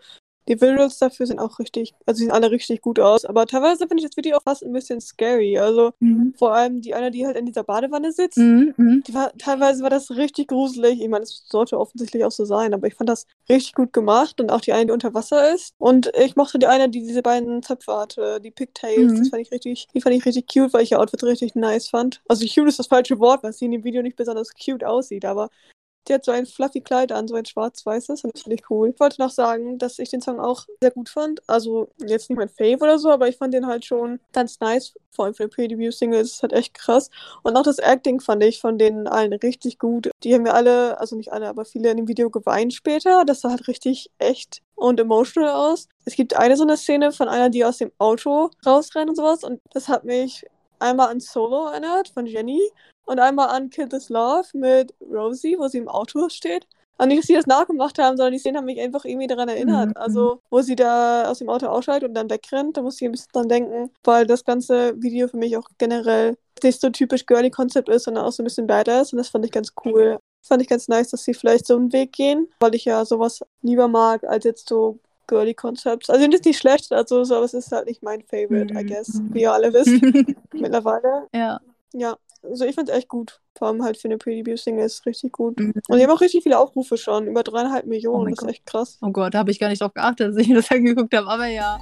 die 0.48 0.60
Visuals 0.60 0.98
dafür 1.00 1.26
sind 1.28 1.40
auch 1.40 1.60
richtig, 1.60 1.94
also 2.06 2.20
sie 2.20 2.26
sehen 2.26 2.32
alle 2.34 2.52
richtig 2.52 2.82
gut 2.82 3.00
aus. 3.00 3.26
Aber 3.26 3.46
teilweise 3.46 3.88
finde 3.88 4.04
ich 4.04 4.10
das 4.10 4.18
Video 4.18 4.38
auch 4.38 4.44
fast 4.44 4.64
ein 4.64 4.72
bisschen 4.74 5.02
scary. 5.02 5.58
Also, 5.58 5.92
Mhm. 6.00 6.34
vor 6.38 6.54
allem 6.54 6.82
die 6.82 6.94
eine, 6.94 7.12
die 7.12 7.26
halt 7.26 7.38
in 7.38 7.46
dieser 7.46 7.64
Badewanne 7.64 8.12
sitzt. 8.12 8.38
Mhm, 8.38 8.74
mhm. 8.78 9.04
Die 9.08 9.14
war, 9.14 9.32
teilweise 9.38 9.84
war 9.84 9.90
das 9.90 10.12
richtig 10.12 10.48
gruselig. 10.48 11.02
Ich 11.02 11.10
meine, 11.10 11.24
es 11.24 11.44
sollte 11.50 11.80
offensichtlich 11.80 12.24
auch 12.26 12.32
so 12.32 12.46
sein, 12.46 12.74
aber 12.74 12.88
ich 12.88 12.96
fand 12.96 13.10
das 13.10 13.26
richtig 13.50 13.74
gut 13.76 13.94
gemacht. 13.94 14.40
Und 14.40 14.52
auch 14.52 14.62
die 14.62 14.74
eine, 14.74 14.88
die 14.88 14.92
unter 14.92 15.14
Wasser 15.14 15.54
ist. 15.54 15.74
Und 15.78 16.12
ich 16.18 16.36
mochte 16.36 16.60
die 16.60 16.68
eine, 16.68 16.90
die 16.90 17.02
diese 17.02 17.22
beiden 17.22 17.62
Zöpfe 17.64 17.94
hatte, 17.98 18.40
die 18.42 18.52
Pigtails. 18.52 19.12
Mhm. 19.14 19.18
Das 19.18 19.30
fand 19.30 19.42
ich 19.42 19.52
richtig, 19.52 19.88
die 19.94 20.02
fand 20.02 20.16
ich 20.16 20.26
richtig 20.26 20.48
cute, 20.52 20.74
weil 20.74 20.84
ich 20.84 20.92
ihr 20.92 21.00
Outfit 21.00 21.24
richtig 21.24 21.56
nice 21.56 21.88
fand. 21.90 22.22
Also 22.28 22.46
cute 22.46 22.68
ist 22.70 22.80
das 22.80 22.88
falsche 22.88 23.20
Wort, 23.20 23.44
weil 23.44 23.54
sie 23.54 23.66
in 23.66 23.72
dem 23.72 23.84
Video 23.84 24.02
nicht 24.02 24.16
besonders 24.18 24.54
cute 24.54 24.84
aussieht, 24.84 25.26
aber 25.26 25.50
die 26.08 26.14
hat 26.14 26.26
so 26.26 26.32
ein 26.32 26.46
fluffy 26.46 26.82
Kleid 26.82 27.12
an, 27.12 27.28
so 27.28 27.36
ein 27.36 27.46
schwarz-weißes 27.46 28.24
und 28.24 28.34
das 28.34 28.44
finde 28.44 28.56
ich 28.56 28.70
cool. 28.70 28.90
Ich 28.90 29.00
wollte 29.00 29.22
noch 29.22 29.32
sagen, 29.32 29.78
dass 29.78 30.00
ich 30.00 30.10
den 30.10 30.22
Song 30.22 30.40
auch 30.40 30.66
sehr 30.82 30.92
gut 30.92 31.10
fand. 31.10 31.42
Also 31.48 31.90
jetzt 32.06 32.30
nicht 32.30 32.38
mein 32.38 32.50
Fave 32.50 32.78
oder 32.80 33.00
so, 33.00 33.10
aber 33.10 33.28
ich 33.28 33.38
fand 33.38 33.54
den 33.54 33.68
halt 33.68 33.86
schon 33.86 34.20
ganz 34.34 34.60
nice. 34.60 34.94
Vor 35.12 35.26
allem 35.26 35.34
für 35.34 35.44
eine 35.44 35.50
Pre-Debut-Single 35.50 36.22
ist 36.22 36.36
es 36.36 36.42
halt 36.42 36.54
echt 36.54 36.74
krass. 36.74 37.10
Und 37.44 37.56
auch 37.56 37.64
das 37.64 37.80
Acting 37.80 38.20
fand 38.20 38.44
ich 38.44 38.60
von 38.60 38.78
denen 38.78 39.08
allen 39.08 39.34
richtig 39.34 39.80
gut. 39.80 40.10
Die 40.24 40.34
haben 40.34 40.46
ja 40.46 40.54
alle, 40.54 41.00
also 41.00 41.16
nicht 41.16 41.34
alle, 41.34 41.48
aber 41.48 41.66
viele 41.66 41.90
in 41.90 41.98
dem 41.98 42.08
Video 42.08 42.30
geweint 42.30 42.74
später. 42.74 43.26
Das 43.26 43.42
sah 43.42 43.50
halt 43.50 43.68
richtig 43.68 44.12
echt 44.20 44.62
und 44.76 45.00
emotional 45.00 45.50
aus. 45.50 45.88
Es 46.06 46.16
gibt 46.16 46.36
eine 46.36 46.56
so 46.56 46.64
eine 46.64 46.78
Szene 46.78 47.12
von 47.12 47.28
einer, 47.28 47.50
die 47.50 47.66
aus 47.66 47.78
dem 47.78 47.92
Auto 47.98 48.52
rausrennt 48.66 49.10
und 49.10 49.16
sowas. 49.16 49.44
Und 49.44 49.60
das 49.72 49.88
hat 49.88 50.06
mich 50.06 50.46
einmal 50.80 51.10
an 51.10 51.20
Solo 51.20 51.68
erinnert 51.68 52.10
von 52.10 52.26
Jenny 52.26 52.62
und 53.06 53.20
einmal 53.20 53.50
an 53.50 53.70
Kill 53.70 53.88
This 53.88 54.10
Love 54.10 54.48
mit 54.54 54.94
Rosie, 55.02 55.58
wo 55.58 55.68
sie 55.68 55.80
im 55.80 55.88
Auto 55.88 56.30
steht. 56.30 56.68
Und 57.00 57.10
nicht, 57.10 57.20
dass 57.20 57.28
sie 57.28 57.36
das 57.36 57.46
nachgemacht 57.46 58.00
haben, 58.00 58.18
sondern 58.18 58.34
die 58.34 58.40
Szenen 58.40 58.58
haben 58.58 58.66
mich 58.66 58.82
einfach 58.82 59.06
irgendwie 59.06 59.28
daran 59.28 59.50
erinnert. 59.50 59.90
Mhm. 59.90 59.98
Also, 59.98 60.42
wo 60.50 60.62
sie 60.62 60.76
da 60.76 61.30
aus 61.30 61.40
dem 61.40 61.50
Auto 61.50 61.68
aussteigt 61.68 62.04
und 62.04 62.16
dann 62.16 62.30
wegrennt, 62.30 62.76
da 62.76 62.82
muss 62.82 63.00
ich 63.00 63.08
ein 63.08 63.12
bisschen 63.12 63.32
dran 63.34 63.50
denken, 63.50 63.92
weil 64.04 64.26
das 64.26 64.44
ganze 64.44 65.00
Video 65.02 65.28
für 65.28 65.38
mich 65.38 65.56
auch 65.58 65.68
generell 65.78 66.38
nicht 66.64 66.82
so 66.82 66.90
typisch 66.90 67.26
Girly-Konzept 67.28 67.88
ist, 67.90 68.04
sondern 68.04 68.26
auch 68.26 68.32
so 68.32 68.42
ein 68.42 68.46
bisschen 68.46 68.66
badass 68.66 69.14
und 69.14 69.18
das 69.18 69.30
fand 69.30 69.46
ich 69.46 69.52
ganz 69.52 69.74
cool. 69.86 70.18
Fand 70.44 70.62
ich 70.62 70.68
ganz 70.68 70.88
nice, 70.88 71.10
dass 71.10 71.24
sie 71.24 71.34
vielleicht 71.34 71.68
so 71.68 71.76
einen 71.76 71.94
Weg 71.94 72.14
gehen, 72.14 72.48
weil 72.60 72.74
ich 72.74 72.86
ja 72.86 73.06
sowas 73.06 73.42
lieber 73.62 73.88
mag, 73.88 74.24
als 74.24 74.46
jetzt 74.46 74.70
so 74.70 75.00
girly 75.28 75.54
Concepts. 75.54 76.10
Also, 76.10 76.26
das 76.26 76.36
ist 76.40 76.46
nicht 76.46 76.60
schlecht, 76.60 76.92
also, 76.92 77.24
so, 77.24 77.36
aber 77.36 77.46
es 77.46 77.54
ist 77.54 77.72
halt 77.72 77.88
nicht 77.88 78.02
mein 78.04 78.22
Favorite, 78.24 78.74
I 78.74 78.84
Mhm. 78.84 78.88
guess, 78.88 79.22
wie 79.32 79.42
ihr 79.42 79.52
alle 79.54 79.74
wisst, 79.74 79.90
mittlerweile. 80.54 81.28
ja. 81.34 81.60
Ja, 81.94 82.18
also 82.44 82.66
ich 82.66 82.76
find's 82.76 82.92
echt 82.92 83.08
gut. 83.08 83.40
Vor 83.58 83.70
allem 83.70 83.82
halt 83.82 83.98
für 83.98 84.10
eine 84.10 84.18
Pre-Debut-Single 84.18 84.86
ist 84.86 85.00
es 85.00 85.06
richtig 85.06 85.32
gut. 85.32 85.58
Mhm. 85.58 85.74
Und 85.88 85.98
die 85.98 86.04
haben 86.04 86.12
auch 86.12 86.20
richtig 86.22 86.44
viele 86.44 86.60
Aufrufe 86.60 86.98
schon, 86.98 87.28
über 87.28 87.44
dreieinhalb 87.44 87.86
Millionen, 87.86 88.26
mein 88.26 88.34
das 88.34 88.40
ist 88.40 88.46
Gott. 88.46 88.50
echt 88.52 88.66
krass. 88.66 88.98
Oh 89.02 89.10
Gott, 89.10 89.34
da 89.34 89.40
habe 89.40 89.52
ich 89.52 89.58
gar 89.60 89.70
nicht 89.70 89.82
drauf 89.82 89.94
geachtet, 89.94 90.30
dass 90.30 90.38
ich 90.38 90.50
mir 90.50 90.56
das 90.56 90.70
angeguckt 90.72 91.16
habe, 91.16 91.28
aber 91.28 91.46
ja. 91.48 91.80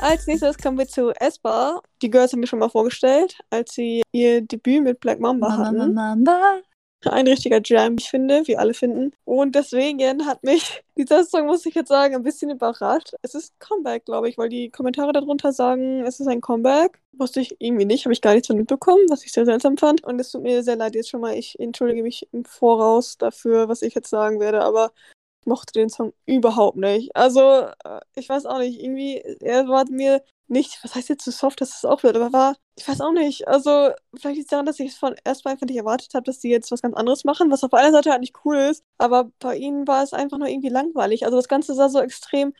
Als 0.00 0.26
nächstes 0.26 0.56
kommen 0.56 0.78
wir 0.78 0.88
zu 0.88 1.10
Espa. 1.10 1.80
Die 2.00 2.10
Girls 2.10 2.32
haben 2.32 2.40
wir 2.40 2.46
schon 2.46 2.58
mal 2.58 2.70
vorgestellt, 2.70 3.36
als 3.50 3.72
sie 3.74 4.02
ihr 4.12 4.40
Debüt 4.40 4.82
mit 4.82 5.00
Black 5.00 5.20
Mamba 5.20 5.56
hatten. 5.58 5.92
Mama. 5.94 6.60
Ein 7.06 7.26
richtiger 7.26 7.60
Jam, 7.64 7.96
ich 7.98 8.10
finde, 8.10 8.46
wie 8.46 8.58
alle 8.58 8.74
finden. 8.74 9.12
Und 9.24 9.54
deswegen 9.54 10.26
hat 10.26 10.42
mich 10.44 10.82
dieser 10.98 11.24
Song, 11.24 11.46
muss 11.46 11.64
ich 11.64 11.74
jetzt 11.74 11.88
sagen, 11.88 12.14
ein 12.14 12.22
bisschen 12.22 12.50
überrascht. 12.50 13.14
Es 13.22 13.34
ist 13.34 13.58
Comeback, 13.58 14.04
glaube 14.04 14.28
ich, 14.28 14.36
weil 14.36 14.50
die 14.50 14.70
Kommentare 14.70 15.12
darunter 15.12 15.52
sagen, 15.52 16.04
es 16.04 16.20
ist 16.20 16.26
ein 16.26 16.42
Comeback. 16.42 17.00
Wusste 17.12 17.40
ich 17.40 17.56
irgendwie 17.58 17.86
nicht, 17.86 18.04
habe 18.04 18.12
ich 18.12 18.20
gar 18.20 18.34
nichts 18.34 18.48
von 18.48 18.56
mitbekommen, 18.56 19.06
was 19.08 19.24
ich 19.24 19.32
sehr 19.32 19.46
seltsam 19.46 19.78
fand. 19.78 20.04
Und 20.04 20.20
es 20.20 20.30
tut 20.30 20.42
mir 20.42 20.62
sehr 20.62 20.76
leid 20.76 20.94
jetzt 20.94 21.08
schon 21.08 21.22
mal. 21.22 21.34
Ich 21.34 21.58
entschuldige 21.58 22.02
mich 22.02 22.28
im 22.32 22.44
Voraus 22.44 23.16
dafür, 23.16 23.68
was 23.68 23.80
ich 23.80 23.94
jetzt 23.94 24.10
sagen 24.10 24.38
werde, 24.38 24.60
aber 24.60 24.92
ich 25.40 25.46
mochte 25.46 25.72
den 25.72 25.88
Song 25.88 26.12
überhaupt 26.26 26.76
nicht. 26.76 27.16
Also, 27.16 27.40
äh, 27.84 28.00
ich 28.14 28.28
weiß 28.28 28.44
auch 28.44 28.58
nicht, 28.58 28.78
irgendwie, 28.82 29.16
er 29.40 29.68
war 29.68 29.84
mir 29.90 30.22
nicht, 30.50 30.78
was 30.82 30.94
heißt 30.94 31.08
jetzt 31.08 31.24
zu 31.24 31.30
soft, 31.30 31.60
dass 31.60 31.76
es 31.76 31.84
auch 31.84 32.02
wird, 32.02 32.16
aber 32.16 32.32
war, 32.32 32.56
ich 32.76 32.86
weiß 32.88 33.00
auch 33.00 33.12
nicht. 33.12 33.48
Also, 33.48 33.90
vielleicht 34.16 34.36
liegt 34.36 34.46
es 34.46 34.50
daran, 34.50 34.66
dass 34.66 34.80
ich 34.80 34.92
es 34.92 34.98
von 34.98 35.14
erstmal 35.24 35.54
einfach 35.54 35.66
nicht 35.66 35.76
erwartet 35.76 36.14
habe, 36.14 36.24
dass 36.24 36.40
die 36.40 36.48
jetzt 36.48 36.70
was 36.70 36.82
ganz 36.82 36.94
anderes 36.96 37.24
machen, 37.24 37.50
was 37.50 37.64
auf 37.64 37.72
einer 37.74 37.92
Seite 37.92 38.10
halt 38.10 38.20
nicht 38.20 38.36
cool 38.44 38.56
ist, 38.56 38.84
aber 38.98 39.30
bei 39.38 39.56
ihnen 39.56 39.86
war 39.86 40.02
es 40.02 40.12
einfach 40.12 40.38
nur 40.38 40.48
irgendwie 40.48 40.68
langweilig. 40.68 41.24
Also, 41.24 41.36
das 41.36 41.48
Ganze 41.48 41.74
sah 41.74 41.88
so 41.88 42.00
extrem 42.00 42.52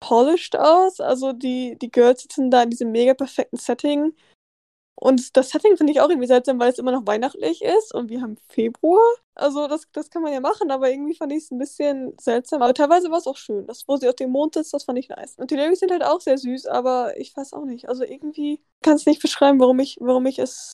polished 0.00 0.56
aus. 0.56 1.00
Also, 1.00 1.32
die, 1.32 1.76
die 1.80 1.90
Girls 1.90 2.22
sitzen 2.22 2.50
da 2.50 2.62
in 2.62 2.70
diesem 2.70 2.92
mega 2.92 3.14
perfekten 3.14 3.56
Setting 3.56 4.14
und 5.00 5.36
das 5.36 5.50
Setting 5.50 5.76
finde 5.76 5.92
ich 5.92 6.00
auch 6.00 6.08
irgendwie 6.08 6.26
seltsam, 6.26 6.58
weil 6.58 6.72
es 6.72 6.78
immer 6.78 6.90
noch 6.90 7.06
weihnachtlich 7.06 7.62
ist 7.62 7.94
und 7.94 8.10
wir 8.10 8.20
haben 8.20 8.36
Februar. 8.48 9.00
Also 9.36 9.68
das, 9.68 9.86
das 9.92 10.10
kann 10.10 10.22
man 10.22 10.32
ja 10.32 10.40
machen, 10.40 10.72
aber 10.72 10.90
irgendwie 10.90 11.14
fand 11.14 11.32
ich 11.32 11.44
es 11.44 11.50
ein 11.52 11.58
bisschen 11.58 12.14
seltsam. 12.20 12.62
Aber 12.62 12.74
teilweise 12.74 13.08
war 13.08 13.18
es 13.18 13.28
auch 13.28 13.36
schön. 13.36 13.64
Das, 13.68 13.86
wo 13.86 13.96
sie 13.96 14.08
auf 14.08 14.16
dem 14.16 14.30
Mond 14.30 14.54
sitzt, 14.54 14.74
das 14.74 14.82
fand 14.84 14.98
ich 14.98 15.08
nice. 15.08 15.36
Und 15.36 15.52
die 15.52 15.54
Lyrics 15.54 15.78
sind 15.78 15.92
halt 15.92 16.02
auch 16.02 16.20
sehr 16.20 16.36
süß, 16.36 16.66
aber 16.66 17.16
ich 17.16 17.36
weiß 17.36 17.52
auch 17.52 17.64
nicht. 17.64 17.88
Also 17.88 18.02
irgendwie 18.02 18.60
kann 18.82 18.96
es 18.96 19.06
nicht 19.06 19.22
beschreiben, 19.22 19.60
warum 19.60 19.78
ich, 19.78 19.98
warum 20.00 20.26
ich 20.26 20.40
es 20.40 20.72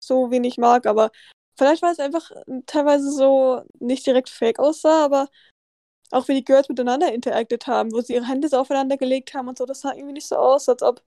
so 0.00 0.30
wenig 0.30 0.56
mag, 0.56 0.86
aber 0.86 1.10
vielleicht 1.58 1.82
war 1.82 1.90
es 1.92 1.98
einfach 1.98 2.30
teilweise 2.66 3.10
so 3.10 3.62
nicht 3.78 4.06
direkt 4.06 4.30
fake 4.30 4.58
aussah, 4.58 5.04
aber 5.04 5.28
auch 6.12 6.28
wie 6.28 6.34
die 6.34 6.44
Girls 6.44 6.68
miteinander 6.68 7.12
interacted 7.12 7.66
haben, 7.66 7.92
wo 7.92 8.00
sie 8.00 8.14
ihre 8.14 8.28
Hände 8.28 8.48
so 8.48 8.58
aufeinander 8.58 8.96
gelegt 8.96 9.34
haben 9.34 9.48
und 9.48 9.58
so, 9.58 9.66
das 9.66 9.80
sah 9.80 9.92
irgendwie 9.92 10.14
nicht 10.14 10.28
so 10.28 10.36
aus, 10.36 10.68
als 10.68 10.82
ob 10.82 11.02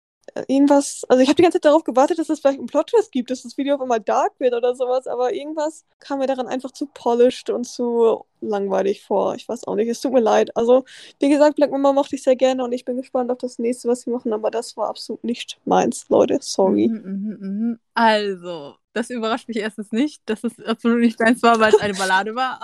irgendwas, 0.48 1.06
also 1.10 1.22
ich 1.22 1.30
habe 1.30 1.36
die 1.36 1.44
ganze 1.44 1.58
Zeit 1.58 1.66
darauf 1.66 1.84
gewartet, 1.84 2.20
dass 2.20 2.30
es 2.30 2.40
vielleicht 2.40 2.60
einen 2.60 2.68
Plot-Twist 2.68 3.12
gibt, 3.12 3.32
dass 3.32 3.44
das 3.44 3.58
Video 3.58 3.76
auf 3.76 3.82
einmal 3.82 4.00
dark 4.00 4.34
wird 4.40 4.54
oder 4.54 4.76
sowas, 4.76 5.08
aber 5.08 5.34
irgendwas 5.34 5.86
kam 6.00 6.20
mir 6.20 6.28
daran 6.28 6.48
einfach 6.48 6.72
zu 6.72 6.88
polished 6.88 7.50
und 7.50 7.66
zu 7.66 8.26
langweilig 8.42 9.04
vor. 9.04 9.36
Ich 9.36 9.48
weiß 9.48 9.66
auch 9.66 9.76
nicht, 9.76 9.90
es 9.90 10.02
tut 10.02 10.14
mir 10.14 10.22
leid. 10.22 10.56
Also, 10.56 10.86
wie 11.20 11.30
gesagt, 11.30 11.56
Black 11.56 11.72
Mama 11.72 11.94
mochte 11.94 12.16
ich 12.16 12.24
sehr 12.24 12.36
gerne 12.36 12.64
und 12.64 12.72
ich 12.72 12.86
bin 12.86 12.98
gespannt 12.98 13.32
auf 13.32 13.38
das 13.38 13.60
nächste, 13.60 13.88
was 13.88 14.02
sie 14.02 14.12
machen, 14.12 14.34
aber 14.34 14.52
das 14.52 14.78
war 14.78 14.90
absolut 14.90 15.24
nicht 15.24 15.60
meins, 15.66 16.06
Leute. 16.10 16.40
Sorry. 16.42 16.88
Mhm, 16.88 17.02
mhm, 17.04 17.38
mhm. 17.40 17.80
Also, 17.94 18.76
das 18.94 19.10
überrascht 19.10 19.48
mich 19.48 19.58
erstens 19.58 19.92
nicht, 19.92 20.22
dass 20.26 20.44
es 20.44 20.60
absolut 20.66 21.00
nicht 21.00 21.20
deins 21.20 21.44
war, 21.44 21.60
weil 21.60 21.74
es 21.74 21.82
eine 21.82 21.94
Ballade 21.94 22.36
war. 22.36 22.60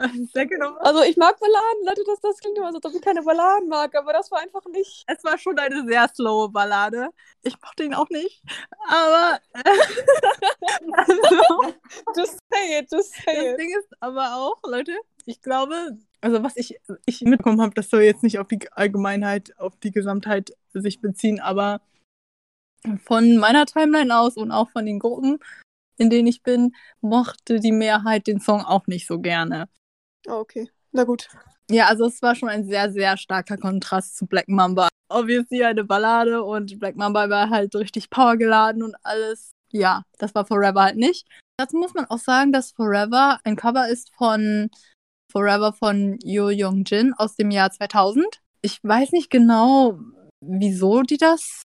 Also 0.80 1.02
ich 1.02 1.16
mag 1.16 1.38
Balladen, 1.38 1.84
Leute, 1.86 2.02
das, 2.06 2.20
das 2.20 2.38
klingt 2.38 2.56
immer 2.56 2.70
so, 2.70 2.76
als 2.76 2.86
ob 2.86 2.94
ich 2.94 3.02
keine 3.02 3.22
Balladen 3.22 3.68
mag, 3.68 3.94
aber 3.94 4.12
das 4.12 4.30
war 4.30 4.40
einfach 4.40 4.64
nicht. 4.72 5.04
Es 5.06 5.22
war 5.24 5.36
schon 5.38 5.58
eine 5.58 5.84
sehr 5.86 6.08
slowe 6.08 6.48
Ballade. 6.48 7.10
Ich 7.42 7.60
mochte 7.60 7.84
ihn 7.84 7.94
auch 7.94 8.08
nicht. 8.08 8.42
Aber 8.88 9.40
äh, 9.52 9.62
also, 10.92 11.74
just 12.16 12.38
say 12.50 12.78
it, 12.78 12.90
just 12.90 13.14
say 13.14 13.34
das 13.34 13.44
it. 13.44 13.58
Ding 13.58 13.78
ist 13.78 13.88
aber 14.00 14.36
auch, 14.36 14.56
Leute, 14.64 14.96
ich 15.26 15.42
glaube, 15.42 15.98
also 16.20 16.42
was 16.42 16.56
ich, 16.56 16.78
ich 17.04 17.20
mitbekommen 17.22 17.60
habe, 17.60 17.74
das 17.74 17.90
soll 17.90 18.02
jetzt 18.02 18.22
nicht 18.22 18.38
auf 18.38 18.48
die 18.48 18.60
Allgemeinheit, 18.72 19.58
auf 19.58 19.76
die 19.76 19.90
Gesamtheit 19.90 20.52
sich 20.72 21.00
beziehen, 21.00 21.40
aber 21.40 21.80
von 23.04 23.36
meiner 23.36 23.66
Timeline 23.66 24.18
aus 24.18 24.36
und 24.36 24.50
auch 24.50 24.70
von 24.70 24.86
den 24.86 24.98
Gruppen, 24.98 25.38
in 25.98 26.08
denen 26.08 26.28
ich 26.28 26.42
bin, 26.42 26.74
mochte 27.02 27.60
die 27.60 27.72
Mehrheit 27.72 28.26
den 28.26 28.40
Song 28.40 28.62
auch 28.62 28.86
nicht 28.86 29.06
so 29.06 29.20
gerne. 29.20 29.68
Oh, 30.30 30.38
okay. 30.38 30.70
Na 30.92 31.02
gut. 31.02 31.28
Ja, 31.68 31.86
also 31.86 32.06
es 32.06 32.22
war 32.22 32.36
schon 32.36 32.48
ein 32.48 32.64
sehr, 32.64 32.92
sehr 32.92 33.16
starker 33.16 33.56
Kontrast 33.56 34.16
zu 34.16 34.26
Black 34.26 34.48
Mamba. 34.48 34.88
Obviously 35.08 35.64
eine 35.64 35.82
Ballade 35.82 36.42
und 36.44 36.78
Black 36.78 36.94
Mamba 36.94 37.28
war 37.28 37.50
halt 37.50 37.74
richtig 37.74 38.10
powergeladen 38.10 38.84
und 38.84 38.94
alles. 39.02 39.50
Ja, 39.72 40.02
das 40.18 40.34
war 40.34 40.46
Forever 40.46 40.82
halt 40.82 40.96
nicht. 40.96 41.26
Dazu 41.56 41.76
muss 41.76 41.94
man 41.94 42.06
auch 42.06 42.18
sagen, 42.18 42.52
dass 42.52 42.70
Forever 42.70 43.40
ein 43.42 43.56
Cover 43.56 43.88
ist 43.88 44.14
von 44.14 44.70
Forever 45.32 45.72
von 45.72 46.16
Yo 46.22 46.50
Young 46.52 46.84
Jin 46.84 47.12
aus 47.14 47.34
dem 47.34 47.50
Jahr 47.50 47.72
2000. 47.72 48.24
Ich 48.62 48.78
weiß 48.82 49.10
nicht 49.10 49.30
genau, 49.30 49.98
wieso 50.40 51.02
die 51.02 51.16
das 51.16 51.62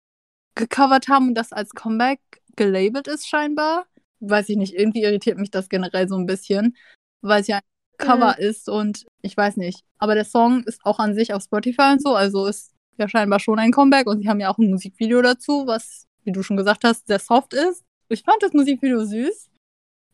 gecovert 0.56 1.08
haben 1.08 1.30
und 1.30 1.36
das 1.36 1.52
als 1.52 1.70
Comeback 1.72 2.20
gelabelt 2.56 3.08
ist 3.08 3.28
scheinbar. 3.28 3.86
Weiß 4.22 4.50
ich 4.50 4.58
nicht, 4.58 4.74
irgendwie 4.74 5.04
irritiert 5.04 5.38
mich 5.38 5.52
das 5.52 5.70
generell 5.70 6.08
so 6.08 6.16
ein 6.16 6.26
bisschen, 6.26 6.76
weil 7.22 7.42
es 7.42 7.48
ja 7.48 7.60
Cover 7.98 8.36
mhm. 8.38 8.46
ist 8.46 8.70
und 8.70 9.06
ich 9.22 9.36
weiß 9.36 9.58
nicht. 9.58 9.84
Aber 9.98 10.16
der 10.16 10.26
Song 10.26 10.64
ist 10.64 10.82
auch 10.84 11.00
an 11.00 11.16
sich 11.16 11.34
auf 11.34 11.44
Spotify 11.44 11.92
und 11.94 12.02
so, 12.02 12.16
also 12.16 12.46
ist 12.46 12.74
ja 12.98 13.10
scheinbar 13.10 13.40
schon 13.40 13.60
ein 13.60 13.72
Comeback 13.72 14.08
und 14.08 14.22
sie 14.22 14.30
haben 14.30 14.40
ja 14.40 14.50
auch 14.50 14.58
ein 14.58 14.70
Musikvideo 14.70 15.22
dazu, 15.22 15.68
was, 15.68 16.06
wie 16.24 16.32
du 16.32 16.44
schon 16.44 16.58
gesagt 16.58 16.84
hast, 16.84 17.08
sehr 17.08 17.20
soft 17.20 17.54
ist. 17.54 17.84
Ich 18.10 18.24
fand 18.24 18.42
das 18.42 18.54
Musikvideo 18.54 19.04
süß. 19.04 19.50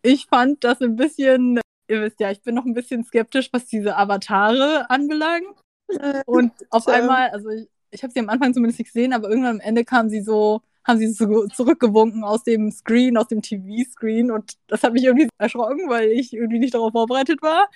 Ich 0.04 0.26
fand 0.28 0.64
das 0.64 0.82
ein 0.82 0.96
bisschen, 0.96 1.60
ihr 1.88 2.02
wisst 2.02 2.20
ja, 2.20 2.32
ich 2.32 2.42
bin 2.42 2.56
noch 2.56 2.66
ein 2.66 2.74
bisschen 2.74 3.04
skeptisch, 3.04 3.50
was 3.52 3.66
diese 3.66 3.98
Avatare 3.98 4.90
anbelangt. 4.90 5.58
Und 6.26 6.54
auf 6.70 6.88
einmal, 6.88 7.30
also 7.30 7.50
ich, 7.50 7.68
ich 7.92 8.04
habe 8.04 8.14
sie 8.14 8.20
am 8.20 8.30
Anfang 8.30 8.54
zumindest 8.54 8.80
nicht 8.80 8.94
gesehen, 8.94 9.14
aber 9.14 9.30
irgendwann 9.30 9.56
am 9.56 9.60
Ende 9.60 9.84
kam 9.84 10.10
sie 10.10 10.22
so 10.22 10.62
haben 10.84 10.98
sie 10.98 11.08
so 11.08 11.48
zurückgewunken 11.48 12.24
aus 12.24 12.44
dem 12.44 12.72
Screen, 12.72 13.18
aus 13.18 13.28
dem 13.28 13.42
TV-Screen 13.42 14.32
und 14.32 14.54
das 14.68 14.84
hat 14.84 14.94
mich 14.94 15.04
irgendwie 15.04 15.30
erschrocken, 15.38 15.90
weil 15.90 16.10
ich 16.12 16.34
irgendwie 16.34 16.60
nicht 16.60 16.74
darauf 16.74 16.92
vorbereitet 16.92 17.42
war. 17.42 17.70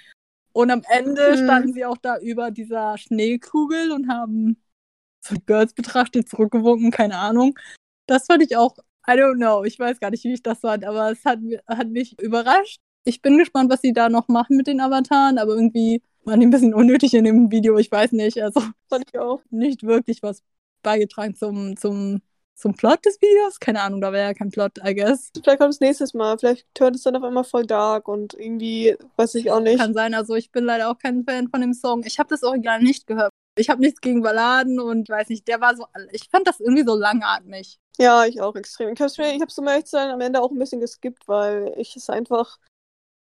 Und 0.53 0.71
am 0.71 0.83
Ende 0.89 1.31
hm. 1.31 1.43
standen 1.43 1.73
sie 1.73 1.85
auch 1.85 1.97
da 1.97 2.17
über 2.17 2.49
dieser 2.49 2.97
Schneekugel 2.97 3.91
und 3.91 4.07
haben 4.07 4.57
so 5.21 5.35
die 5.35 5.45
Girls 5.45 5.73
betrachtet, 5.73 6.29
zurückgewunken, 6.29 6.91
keine 6.91 7.17
Ahnung. 7.17 7.57
Das 8.07 8.27
fand 8.27 8.43
ich 8.43 8.55
auch, 8.55 8.77
I 9.07 9.11
don't 9.11 9.35
know, 9.35 9.63
ich 9.63 9.77
weiß 9.77 9.99
gar 9.99 10.11
nicht, 10.11 10.23
wie 10.23 10.33
ich 10.33 10.43
das 10.43 10.59
fand, 10.59 10.85
aber 10.85 11.11
es 11.11 11.25
hat, 11.25 11.39
hat 11.67 11.89
mich 11.89 12.19
überrascht. 12.21 12.79
Ich 13.03 13.21
bin 13.21 13.37
gespannt, 13.37 13.71
was 13.71 13.81
sie 13.81 13.93
da 13.93 14.09
noch 14.09 14.27
machen 14.27 14.57
mit 14.57 14.67
den 14.67 14.79
Avataren, 14.79 15.37
aber 15.37 15.55
irgendwie 15.55 16.01
waren 16.23 16.39
die 16.39 16.47
ein 16.47 16.51
bisschen 16.51 16.73
unnötig 16.73 17.13
in 17.13 17.23
dem 17.25 17.51
Video, 17.51 17.77
ich 17.77 17.91
weiß 17.91 18.13
nicht. 18.13 18.41
Also 18.41 18.61
fand 18.89 19.05
ich 19.11 19.19
auch 19.19 19.41
nicht 19.49 19.83
wirklich 19.83 20.23
was 20.23 20.43
beigetragen 20.81 21.35
zum, 21.35 21.77
zum 21.77 22.21
zum 22.55 22.73
Plot 22.73 23.05
des 23.05 23.21
Videos? 23.21 23.59
Keine 23.59 23.81
Ahnung, 23.81 24.01
da 24.01 24.11
wäre 24.11 24.27
ja 24.27 24.33
kein 24.33 24.49
Plot, 24.49 24.79
I 24.85 24.95
guess. 24.95 25.31
Vielleicht 25.43 25.59
kommt 25.59 25.73
es 25.73 25.79
nächstes 25.79 26.13
Mal. 26.13 26.37
Vielleicht 26.37 26.67
hört 26.79 26.95
es 26.95 27.03
dann 27.03 27.15
auf 27.15 27.23
einmal 27.23 27.43
voll 27.43 27.65
dark 27.65 28.07
und 28.07 28.33
irgendwie, 28.33 28.95
weiß 29.17 29.35
ich 29.35 29.51
auch 29.51 29.59
nicht. 29.59 29.79
Kann 29.79 29.93
sein, 29.93 30.13
also 30.13 30.35
ich 30.35 30.51
bin 30.51 30.63
leider 30.63 30.89
auch 30.89 30.97
kein 30.97 31.23
Fan 31.23 31.49
von 31.49 31.61
dem 31.61 31.73
Song. 31.73 32.03
Ich 32.05 32.17
habe 32.17 32.29
das 32.29 32.43
Original 32.43 32.81
nicht 32.81 33.07
gehört. 33.07 33.29
Ich 33.57 33.69
habe 33.69 33.81
nichts 33.81 34.01
gegen 34.01 34.21
Balladen 34.21 34.79
und 34.79 35.07
weiß 35.07 35.29
nicht, 35.29 35.47
der 35.47 35.61
war 35.61 35.75
so, 35.75 35.85
ich 36.11 36.29
fand 36.29 36.47
das 36.47 36.59
irgendwie 36.59 36.83
so 36.83 36.95
langatmig. 36.95 37.79
Ja, 37.97 38.25
ich 38.25 38.41
auch 38.41 38.55
extrem. 38.55 38.89
Ich 38.89 38.99
habe 38.99 39.07
es 39.07 39.17
ich 39.17 39.41
hab's, 39.41 39.57
um 39.57 39.67
ehrlich 39.67 39.85
zu 39.85 39.91
sein, 39.91 40.09
am 40.09 40.19
Ende 40.19 40.41
auch 40.41 40.51
ein 40.51 40.59
bisschen 40.59 40.81
geskippt, 40.81 41.27
weil 41.27 41.73
ich 41.77 41.95
es 41.95 42.09
einfach 42.09 42.57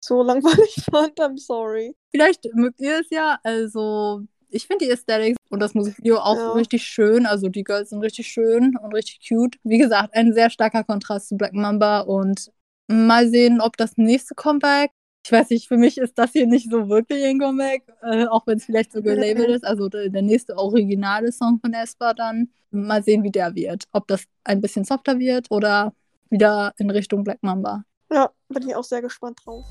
so 0.01 0.23
langweilig 0.23 0.75
fand. 0.91 1.19
I'm 1.19 1.39
sorry. 1.39 1.97
Vielleicht 2.11 2.45
mögt 2.55 2.81
ihr 2.81 3.01
es 3.01 3.11
ja, 3.11 3.39
also 3.43 4.23
ich 4.51 4.67
finde 4.67 4.85
die 4.85 4.93
Aesthetics 4.93 5.37
und 5.49 5.61
das 5.61 5.75
Musikvideo 5.75 6.19
auch 6.19 6.37
ja. 6.37 6.53
richtig 6.53 6.83
schön. 6.85 7.27
Also 7.27 7.49
die 7.49 7.65
Girls 7.65 7.91
sind 7.91 8.03
richtig 8.03 8.29
schön 8.29 8.77
und 8.77 8.95
richtig 8.95 9.21
cute. 9.27 9.59
Wie 9.65 9.79
gesagt, 9.79 10.15
ein 10.15 10.33
sehr 10.33 10.51
starker 10.51 10.85
Kontrast 10.85 11.29
zu 11.29 11.37
Black 11.37 11.53
Mamba 11.53 12.01
und 12.01 12.51
mal 12.89 13.29
sehen, 13.29 13.61
ob 13.61 13.77
das 13.77 13.97
nächste 13.97 14.35
Comeback. 14.35 14.91
Ich 15.25 15.33
weiß 15.33 15.51
nicht, 15.51 15.69
für 15.69 15.77
mich 15.77 15.99
ist 15.99 16.19
das 16.19 16.33
hier 16.33 16.47
nicht 16.47 16.71
so 16.71 16.89
wirklich 16.89 17.25
ein 17.25 17.39
Comeback, 17.39 17.85
äh, 18.03 18.27
auch 18.27 18.47
wenn 18.47 18.59
es 18.59 18.65
vielleicht 18.65 18.93
so 18.93 19.03
gelabelt 19.03 19.51
ist. 19.51 19.65
Also 19.65 19.89
der, 19.89 20.09
der, 20.09 20.23
nächste 20.23 20.57
originale 20.57 21.31
Song 21.33 21.59
von 21.61 21.73
Espa 21.73 22.15
dann. 22.15 22.49
Mal 22.73 23.03
sehen, 23.03 23.25
wie 23.25 23.33
der 23.33 23.55
wird. 23.55 23.85
Ob 23.93 24.07
das 24.07 24.25
ein 24.45 24.61
bisschen 24.61 24.85
softer 24.85 25.19
wird 25.19 25.51
oder 25.51 25.93
wieder 26.31 26.73
in 26.79 26.89
Richtung 26.89 27.25
Black 27.25 27.43
Mamba. 27.43 27.85
Ja, 28.13 28.31
bin 28.49 28.69
ich 28.69 28.75
auch 28.77 28.85
sehr 28.85 29.03
gespannt 29.03 29.41
drauf. 29.45 29.65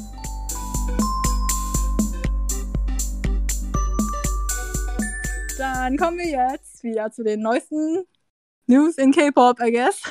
Dann 5.60 5.98
kommen 5.98 6.18
wir 6.18 6.28
jetzt 6.28 6.84
wieder 6.84 7.12
zu 7.12 7.22
den 7.24 7.42
neuesten 7.42 8.06
News 8.68 8.98
in 8.98 9.12
K-Pop, 9.12 9.60
I 9.60 9.72
guess. 9.72 10.02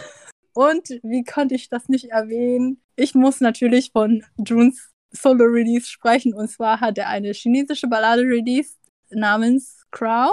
Und 0.52 0.88
wie 1.02 1.25
konnte 1.25 1.55
ich 1.55 1.71
das 1.71 1.88
nicht 1.88 2.11
erwähnen? 2.11 2.83
Ich 2.97 3.14
muss 3.14 3.40
natürlich 3.40 3.90
von 3.93 4.25
Junes 4.37 4.90
Solo-Release 5.11 5.88
sprechen. 5.88 6.35
Und 6.35 6.49
zwar 6.50 6.81
hat 6.81 6.99
er 6.99 7.09
eine 7.09 7.33
chinesische 7.33 7.87
Ballade 7.87 8.23
released 8.23 8.76
namens 9.09 9.87
Crow. 9.90 10.31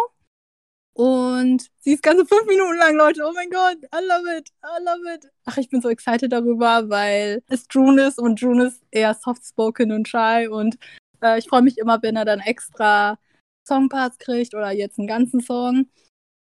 Und 0.93 1.69
sie 1.79 1.93
ist 1.93 2.03
ganze 2.03 2.25
fünf 2.25 2.45
Minuten 2.47 2.77
lang, 2.77 2.95
Leute. 2.97 3.21
Oh 3.25 3.31
mein 3.33 3.49
Gott, 3.49 3.77
I 3.93 4.03
love 4.05 4.37
it, 4.37 4.49
I 4.63 4.83
love 4.83 5.15
it. 5.15 5.31
Ach, 5.45 5.57
ich 5.57 5.69
bin 5.69 5.81
so 5.81 5.89
excited 5.89 6.31
darüber, 6.31 6.89
weil 6.89 7.41
es 7.47 7.65
June 7.69 8.01
ist 8.01 8.19
und 8.19 8.39
June 8.41 8.65
ist 8.67 8.81
eher 8.91 9.13
soft-spoken 9.13 9.93
und 9.93 10.07
shy. 10.09 10.47
Und 10.49 10.77
äh, 11.21 11.39
ich 11.39 11.47
freue 11.47 11.61
mich 11.61 11.77
immer, 11.77 12.01
wenn 12.01 12.17
er 12.17 12.25
dann 12.25 12.39
extra 12.41 13.17
Songparts 13.65 14.17
kriegt 14.17 14.53
oder 14.53 14.71
jetzt 14.71 14.99
einen 14.99 15.07
ganzen 15.07 15.41
Song. 15.41 15.87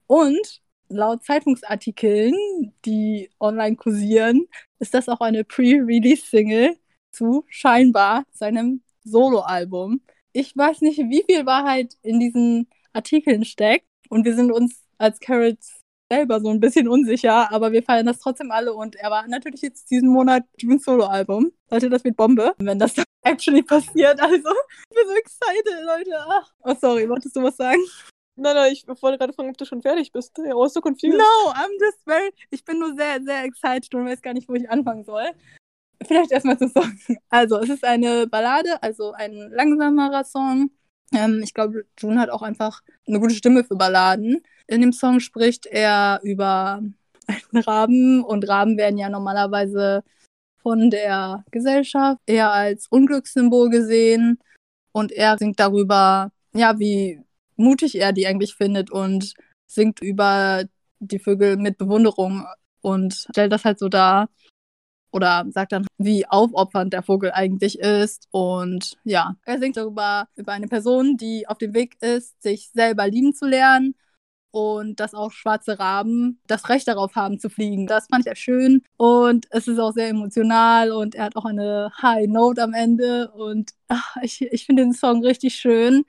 Und 0.08 0.62
laut 0.90 1.24
Zeitungsartikeln, 1.24 2.34
die 2.86 3.30
online 3.40 3.76
kursieren, 3.76 4.46
ist 4.80 4.94
das 4.94 5.10
auch 5.10 5.22
eine 5.22 5.44
Pre-Release-Single 5.44 6.78
zu 7.12 7.46
scheinbar 7.48 8.26
seinem 8.32 8.82
Soloalbum. 9.04 10.02
Ich 10.34 10.56
weiß 10.56 10.82
nicht, 10.82 10.98
wie 11.00 11.24
viel 11.26 11.46
Wahrheit 11.46 11.96
in 12.02 12.20
diesen 12.20 12.68
Artikeln 12.94 13.46
steckt. 13.46 13.86
Und 14.10 14.26
wir 14.26 14.36
sind 14.36 14.52
uns 14.52 14.84
als 14.98 15.20
Carrots 15.20 15.83
selber 16.14 16.40
so 16.40 16.50
ein 16.50 16.60
bisschen 16.60 16.88
unsicher, 16.88 17.52
aber 17.52 17.72
wir 17.72 17.82
feiern 17.82 18.06
das 18.06 18.20
trotzdem 18.20 18.52
alle 18.52 18.74
und 18.74 18.96
er 18.96 19.10
war 19.10 19.28
natürlich 19.28 19.62
jetzt 19.62 19.90
diesen 19.90 20.10
Monat 20.10 20.44
June's 20.58 20.84
Solo-Album. 20.84 21.52
Leute, 21.72 21.90
das 21.90 22.04
wird 22.04 22.18
Bombe, 22.18 22.54
wenn 22.60 22.78
das 22.78 22.94
dann 22.94 23.06
actually 23.24 23.64
passiert. 23.64 24.22
Also, 24.22 24.36
ich 24.36 24.96
bin 24.96 25.08
so 25.08 25.14
excited, 25.16 25.86
Leute. 25.86 26.12
Ach. 26.20 26.52
Oh, 26.64 26.76
sorry, 26.80 27.10
wolltest 27.10 27.36
du 27.36 27.42
was 27.42 27.58
sagen? 27.58 27.82
Nein, 28.36 28.56
nein, 28.56 28.74
ich 28.74 28.88
wollte 28.88 29.18
gerade 29.18 29.34
fragen, 29.34 29.50
ob 29.50 29.58
du 29.58 29.66
schon 29.66 29.82
fertig 29.82 30.12
bist. 30.12 30.38
I 30.38 30.54
was 30.54 30.74
so 30.74 30.82
confused. 30.82 31.18
No, 31.18 31.52
I'm 31.52 31.72
just 31.80 32.00
very. 32.06 32.32
Ich 32.52 32.64
bin 32.64 32.80
nur 32.80 32.96
sehr, 32.96 33.22
sehr 33.24 33.44
excited 33.44 33.94
und 33.96 34.06
weiß 34.06 34.22
gar 34.22 34.34
nicht, 34.34 34.48
wo 34.48 34.54
ich 34.54 34.70
anfangen 34.70 35.04
soll. 35.04 35.26
Vielleicht 36.06 36.32
erstmal 36.32 36.58
zu 36.58 36.68
Song. 36.68 36.92
Also, 37.30 37.58
es 37.60 37.70
ist 37.70 37.84
eine 37.84 38.28
Ballade, 38.28 38.82
also 38.82 39.14
ein 39.14 39.52
langsamerer 39.52 40.24
Song. 40.24 40.70
Ähm, 41.14 41.42
ich 41.44 41.54
glaube, 41.54 41.86
June 42.00 42.20
hat 42.20 42.30
auch 42.30 42.42
einfach 42.42 42.82
eine 43.08 43.20
gute 43.20 43.36
Stimme 43.36 43.64
für 43.64 43.76
Balladen. 43.76 44.42
In 44.68 44.82
dem 44.82 44.94
Song 44.94 45.20
spricht 45.20 45.66
er 45.66 46.20
über 46.24 46.82
einen 47.28 47.64
Raben 47.64 48.24
und 48.24 48.48
Raben 48.48 48.78
werden 48.78 48.98
ja 48.98 49.10
normalerweise 49.10 50.04
von 50.62 50.90
der 50.90 51.44
Gesellschaft 51.52 52.22
eher 52.26 52.52
als 52.52 52.88
Unglückssymbol 52.88 53.70
gesehen 53.70 54.40
und 54.94 55.12
er 55.12 55.38
singt 55.38 55.60
darüber, 55.60 56.32
ja, 56.54 56.80
wie 56.80 57.20
mutig 57.58 57.96
er 58.00 58.14
die 58.14 58.26
eigentlich 58.28 58.56
findet 58.56 58.90
und 58.92 59.34
singt 59.68 60.02
über 60.02 60.64
die 61.00 61.20
Vögel 61.20 61.58
mit 61.58 61.78
Bewunderung 61.78 62.46
und 62.82 63.14
stellt 63.14 63.52
das 63.52 63.66
halt 63.66 63.80
so 63.80 63.90
dar 63.90 64.30
oder 65.14 65.46
sagt 65.50 65.72
dann, 65.72 65.86
wie 65.98 66.26
aufopfernd 66.26 66.92
der 66.92 67.04
Vogel 67.04 67.32
eigentlich 67.32 67.80
ist. 67.80 68.28
Und 68.32 68.98
ja, 69.04 69.36
er 69.46 69.60
singt 69.60 69.78
darüber 69.78 70.28
über 70.36 70.52
eine 70.52 70.68
Person, 70.68 71.18
die 71.18 71.48
auf 71.48 71.60
dem 71.60 71.74
Weg 71.74 72.02
ist, 72.02 72.42
sich 72.42 72.70
selber 72.74 73.08
lieben 73.08 73.34
zu 73.34 73.46
lernen 73.46 73.96
und 74.52 75.00
dass 75.00 75.14
auch 75.14 75.32
schwarze 75.32 75.80
Raben 75.80 76.40
das 76.48 76.70
Recht 76.70 76.88
darauf 76.88 77.16
haben 77.16 77.40
zu 77.40 77.50
fliegen. 77.50 77.88
Das 77.88 78.08
fand 78.08 78.22
ich 78.22 78.30
ja 78.30 78.36
schön 78.36 78.84
und 78.98 79.48
es 79.52 79.68
ist 79.68 79.80
auch 79.80 79.94
sehr 79.94 80.10
emotional 80.10 80.92
und 80.92 81.16
er 81.16 81.26
hat 81.26 81.36
auch 81.36 81.46
eine 81.46 81.92
High 82.02 82.28
Note 82.28 82.62
am 82.62 82.74
Ende 82.74 83.32
und 83.32 83.72
ach, 83.88 84.18
ich, 84.22 84.42
ich 84.42 84.66
finde 84.66 84.84
den 84.84 84.94
Song 84.94 85.24
richtig 85.24 85.56
schön. 85.56 86.04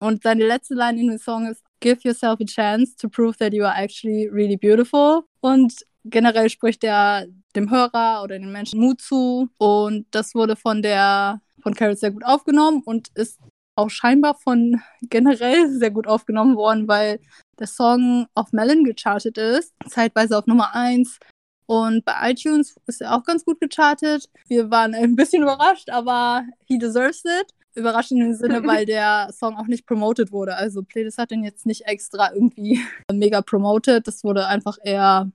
Und 0.00 0.22
seine 0.22 0.46
letzte 0.46 0.74
Line 0.74 1.00
in 1.00 1.08
dem 1.08 1.18
Song 1.18 1.46
ist 1.46 1.62
Give 1.80 2.00
yourself 2.02 2.40
a 2.40 2.44
chance 2.44 2.96
to 2.96 3.08
prove 3.08 3.36
that 3.38 3.52
you 3.52 3.64
are 3.64 3.76
actually 3.76 4.28
really 4.28 4.56
beautiful. 4.56 5.22
Und 5.40 5.86
generell 6.04 6.50
spricht 6.50 6.84
er 6.84 7.26
dem 7.56 7.70
Hörer 7.70 8.22
oder 8.22 8.38
den 8.38 8.52
Menschen 8.52 8.80
Mut 8.80 9.00
zu. 9.00 9.48
Und 9.58 10.06
das 10.10 10.34
wurde 10.34 10.56
von 10.56 10.82
der 10.82 11.40
von 11.62 11.74
Carol 11.74 11.96
sehr 11.96 12.12
gut 12.12 12.24
aufgenommen 12.24 12.82
und 12.84 13.08
ist 13.14 13.38
auch 13.76 13.90
scheinbar 13.90 14.34
von 14.34 14.80
generell 15.02 15.68
sehr 15.70 15.90
gut 15.90 16.06
aufgenommen 16.06 16.56
worden, 16.56 16.88
weil 16.88 17.20
der 17.58 17.66
Song 17.66 18.26
auf 18.34 18.52
Melon 18.52 18.84
gechartet 18.84 19.38
ist, 19.38 19.74
zeitweise 19.88 20.38
auf 20.38 20.46
Nummer 20.46 20.74
1. 20.74 21.18
Und 21.66 22.04
bei 22.04 22.30
iTunes 22.30 22.76
ist 22.86 23.02
er 23.02 23.14
auch 23.14 23.24
ganz 23.24 23.44
gut 23.44 23.60
gechartet. 23.60 24.28
Wir 24.46 24.70
waren 24.70 24.94
ein 24.94 25.16
bisschen 25.16 25.42
überrascht, 25.42 25.90
aber 25.90 26.44
he 26.66 26.78
deserves 26.78 27.24
it. 27.24 27.52
Überrascht 27.74 28.10
in 28.10 28.20
dem 28.20 28.32
Sinne, 28.32 28.66
weil 28.66 28.86
der 28.86 29.30
Song 29.38 29.56
auch 29.56 29.66
nicht 29.66 29.86
promoted 29.86 30.32
wurde. 30.32 30.56
Also 30.56 30.82
Playlist 30.82 31.18
hat 31.18 31.30
den 31.30 31.44
jetzt 31.44 31.66
nicht 31.66 31.82
extra 31.84 32.32
irgendwie 32.32 32.80
mega 33.12 33.42
promoted. 33.42 34.06
Das 34.06 34.24
wurde 34.24 34.46
einfach 34.46 34.78
eher 34.82 35.30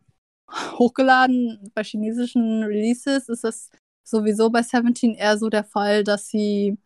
hochgeladen. 0.78 1.72
Bei 1.74 1.84
chinesischen 1.84 2.64
Releases 2.64 3.30
ist 3.30 3.44
das 3.44 3.70
sowieso 4.04 4.50
bei 4.50 4.62
17 4.62 5.16
eher 5.16 5.38
so 5.38 5.50
der 5.50 5.64
Fall, 5.64 6.04
dass 6.04 6.28
sie 6.28 6.78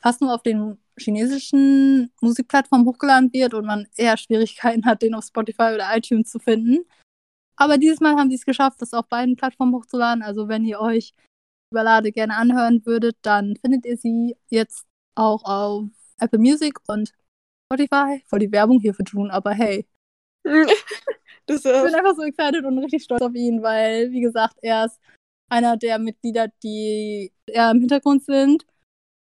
fast 0.00 0.20
nur 0.20 0.34
auf 0.34 0.42
den 0.42 0.78
chinesischen 0.98 2.12
Musikplattformen 2.20 2.86
hochgeladen 2.86 3.32
wird 3.32 3.54
und 3.54 3.66
man 3.66 3.86
eher 3.96 4.16
Schwierigkeiten 4.16 4.84
hat, 4.84 5.02
den 5.02 5.14
auf 5.14 5.24
Spotify 5.24 5.72
oder 5.74 5.96
iTunes 5.96 6.30
zu 6.30 6.38
finden. 6.38 6.84
Aber 7.56 7.78
dieses 7.78 8.00
Mal 8.00 8.16
haben 8.16 8.30
sie 8.30 8.36
es 8.36 8.44
geschafft, 8.44 8.80
das 8.80 8.92
auf 8.94 9.06
beiden 9.08 9.36
Plattformen 9.36 9.74
hochzuladen. 9.74 10.22
Also 10.22 10.48
wenn 10.48 10.64
ihr 10.64 10.80
euch 10.80 11.14
die 11.70 11.74
Ballade 11.74 12.12
gerne 12.12 12.36
anhören 12.36 12.84
würdet, 12.84 13.16
dann 13.22 13.56
findet 13.56 13.86
ihr 13.86 13.96
sie 13.96 14.36
jetzt 14.48 14.86
auch 15.14 15.44
auf 15.44 15.84
Apple 16.18 16.38
Music 16.38 16.78
und 16.88 17.12
Spotify. 17.66 18.22
Voll 18.26 18.40
die 18.40 18.52
Werbung 18.52 18.80
hier 18.80 18.94
für 18.94 19.04
tun, 19.04 19.30
aber 19.30 19.52
hey. 19.52 19.86
Ich 21.46 21.62
bin 21.62 21.94
einfach 21.94 22.14
so 22.14 22.22
excited 22.22 22.64
und 22.64 22.78
richtig 22.78 23.04
stolz 23.04 23.22
auf 23.22 23.34
ihn, 23.34 23.62
weil, 23.62 24.10
wie 24.10 24.20
gesagt, 24.20 24.56
er 24.62 24.86
ist 24.86 25.00
einer 25.48 25.76
der 25.76 25.98
Mitglieder, 25.98 26.48
die 26.62 27.32
eher 27.46 27.70
im 27.70 27.80
Hintergrund 27.80 28.24
sind. 28.24 28.64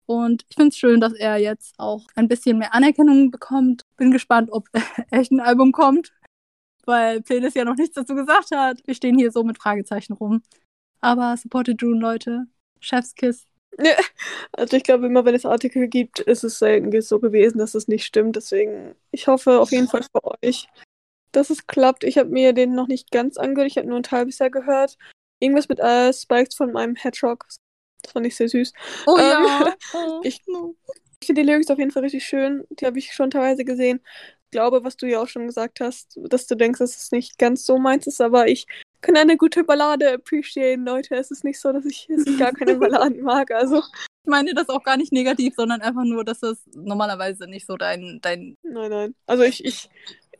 Und 0.06 0.44
ich 0.50 0.56
finde 0.56 0.70
es 0.70 0.78
schön, 0.78 1.00
dass 1.00 1.14
er 1.14 1.38
jetzt 1.38 1.76
auch 1.78 2.06
ein 2.16 2.28
bisschen 2.28 2.58
mehr 2.58 2.74
Anerkennung 2.74 3.32
bekommt. 3.32 3.84
Bin 3.96 4.12
gespannt, 4.12 4.50
ob 4.52 4.68
echt 5.12 5.32
ein 5.32 5.40
Album 5.40 5.72
kommt, 5.72 6.14
weil 6.86 7.22
Playlist 7.22 7.56
ja 7.56 7.66
noch 7.66 7.76
nichts 7.76 7.96
dazu 7.96 8.16
gesagt 8.16 8.52
hat. 8.52 8.82
Wir 8.86 8.96
stehen 8.96 9.18
hier 9.18 9.32
so 9.32 9.44
mit 9.44 9.60
Fragezeichen 9.60 10.14
rum. 10.14 10.42
Aber 11.02 11.38
supported 11.38 11.82
June, 11.82 12.00
Leute. 12.00 12.48
Chefskiss. 12.80 13.46
Ja, 13.78 13.96
also 14.52 14.78
ich 14.78 14.84
glaube, 14.84 15.06
immer 15.06 15.26
wenn 15.26 15.36
es 15.36 15.46
Artikel 15.46 15.88
gibt, 15.88 16.20
ist 16.20 16.44
es 16.44 16.60
selten 16.60 17.02
so 17.02 17.20
gewesen, 17.20 17.60
dass 17.60 17.76
es 17.76 17.88
nicht 17.88 18.06
stimmt. 18.06 18.36
Deswegen, 18.36 18.96
ich 19.12 19.28
hoffe 19.28 19.60
auf 19.60 19.72
jeden 19.72 19.88
Fall 19.88 20.04
für 20.04 20.24
euch, 20.44 20.68
dass 21.32 21.50
es 21.50 21.68
klappt. 21.68 22.04
Ich 22.04 22.18
habe 22.18 22.30
mir 22.30 22.54
den 22.54 22.76
noch 22.76 22.88
nicht 22.88 23.12
ganz 23.12 23.38
angehört. 23.38 23.72
Ich 23.72 23.78
habe 23.78 23.88
nur 23.88 23.98
ein 23.98 24.04
Teil 24.04 24.26
bisher 24.26 24.50
gehört. 24.50 24.98
Irgendwas 25.40 25.70
mit 25.70 25.80
äh, 25.80 26.12
Spikes 26.14 26.56
von 26.56 26.72
meinem 26.72 26.96
Headrock. 26.96 27.46
Das 28.02 28.12
fand 28.12 28.26
ich 28.26 28.36
sehr 28.36 28.50
süß. 28.50 28.74
Oh 29.08 29.18
ähm, 29.18 29.24
ja. 29.24 29.76
ich 30.24 30.42
ich 31.22 31.28
finde 31.28 31.42
die 31.42 31.48
Lyrics 31.48 31.70
auf 31.70 31.80
jeden 31.80 31.92
Fall 31.92 32.04
richtig 32.04 32.26
schön. 32.26 32.64
Die 32.70 32.86
habe 32.86 32.98
ich 32.98 33.14
schon 33.14 33.30
teilweise 33.30 33.66
gesehen. 33.66 34.02
Ich 34.46 34.52
glaube, 34.52 34.84
was 34.84 34.98
du 34.98 35.06
ja 35.06 35.22
auch 35.22 35.28
schon 35.28 35.48
gesagt 35.48 35.80
hast, 35.80 36.18
dass 36.30 36.48
du 36.48 36.56
denkst, 36.56 36.80
dass 36.80 36.96
es 36.96 37.12
nicht 37.12 37.38
ganz 37.38 37.66
so 37.66 37.78
meins 37.78 38.08
ist, 38.08 38.22
aber 38.22 38.48
ich 38.48 38.66
kann 39.02 39.16
eine 39.16 39.38
gute 39.38 39.64
Ballade 39.64 40.14
appreciaten, 40.14 40.86
Leute. 40.86 41.16
Es 41.16 41.30
ist 41.30 41.44
nicht 41.44 41.60
so, 41.60 41.72
dass 41.72 41.86
ich, 41.86 42.08
dass 42.10 42.26
ich 42.26 42.38
gar 42.38 42.52
keine 42.52 42.76
Balladen 42.80 43.22
mag. 43.22 43.52
Also. 43.52 43.84
Ich 44.24 44.30
meine 44.30 44.54
das 44.54 44.70
auch 44.70 44.84
gar 44.84 44.98
nicht 44.98 45.12
negativ, 45.12 45.56
sondern 45.56 45.82
einfach 45.82 46.04
nur, 46.04 46.24
dass 46.24 46.44
es 46.44 46.62
normalerweise 46.76 47.48
nicht 47.48 47.66
so 47.66 47.78
dein. 47.78 48.20
dein 48.22 48.58
nein, 48.64 48.90
nein. 48.90 49.16
Also 49.26 49.44
ich, 49.44 49.64
ich, 49.66 49.90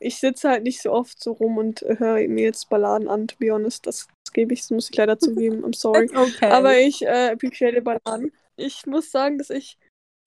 ich 0.00 0.16
sitze 0.16 0.48
halt 0.48 0.64
nicht 0.64 0.82
so 0.82 0.90
oft 0.90 1.22
so 1.22 1.32
rum 1.32 1.58
und 1.58 1.82
höre 1.82 2.26
mir 2.28 2.44
jetzt 2.44 2.68
Balladen 2.68 3.08
an, 3.08 3.28
to 3.28 3.36
be 3.38 3.52
honest. 3.52 3.86
Das, 3.86 4.08
das 4.24 4.32
gebe 4.32 4.54
ich, 4.54 4.60
das 4.60 4.70
muss 4.70 4.90
ich 4.90 4.96
leider 4.96 5.18
zugeben. 5.18 5.64
I'm 5.64 5.76
sorry. 5.76 6.10
Okay. 6.14 6.50
Aber 6.50 6.78
ich 6.78 7.02
äh, 7.02 7.30
appreciate 7.32 7.80
Balladen. 7.82 8.32
Ich 8.56 8.86
muss 8.86 9.10
sagen, 9.10 9.38
dass 9.38 9.50
ich 9.50 9.78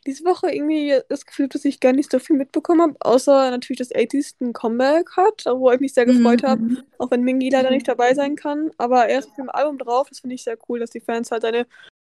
diese 0.06 0.26
Woche 0.26 0.52
irgendwie 0.52 1.00
das 1.10 1.26
Gefühl 1.26 1.46
habe, 1.46 1.54
dass 1.54 1.66
ich 1.66 1.80
gar 1.80 1.94
nicht 1.94 2.12
so 2.12 2.20
viel 2.20 2.36
mitbekommen 2.36 2.82
habe, 2.82 2.96
außer 3.00 3.52
natürlich, 3.52 3.80
dass 3.80 3.92
80s 3.92 4.36
ein 4.42 4.54
Comeback 4.54 5.10
hat, 5.16 5.46
wo 5.46 5.72
ich 5.72 5.80
mich 5.80 5.94
sehr 5.94 6.06
gefreut 6.06 6.44
mhm. 6.44 6.48
habe, 6.48 6.84
auch 6.98 7.10
wenn 7.12 7.22
Mingy 7.22 7.50
leider 7.50 7.72
nicht 7.72 7.88
dabei 7.88 8.14
sein 8.14 8.36
kann. 8.36 8.72
Aber 8.78 9.08
er 9.08 9.20
ist 9.20 9.30
auf 9.30 9.36
dem 9.36 9.50
Album 9.50 9.78
drauf, 9.78 10.10
das 10.10 10.20
finde 10.20 10.36
ich 10.36 10.44
sehr 10.44 10.58
cool, 10.68 10.80
dass 10.80 10.90
die 10.90 11.00
Fans 11.00 11.32
halt 11.32 11.44
seine 11.44 11.66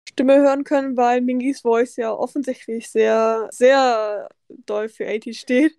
Stimme 0.10 0.38
hören 0.38 0.64
können, 0.64 0.98
weil 0.98 1.22
Mingys 1.22 1.62
Voice 1.62 1.96
ja 1.96 2.12
offensichtlich 2.12 2.90
sehr, 2.90 3.48
sehr 3.52 4.28
doll 4.66 4.90
für 4.90 5.06
80s 5.06 5.40
steht. 5.40 5.76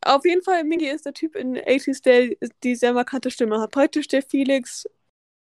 Auf 0.00 0.24
jeden 0.24 0.42
Fall, 0.42 0.64
Mingy 0.64 0.88
ist 0.88 1.06
der 1.06 1.14
Typ 1.14 1.36
in 1.36 1.56
80s, 1.56 2.02
der 2.02 2.36
die 2.62 2.74
sehr 2.76 2.92
markante 2.92 3.30
Stimme 3.30 3.60
hat. 3.60 3.70
Praktisch 3.70 4.08
der 4.08 4.22
Felix 4.22 4.86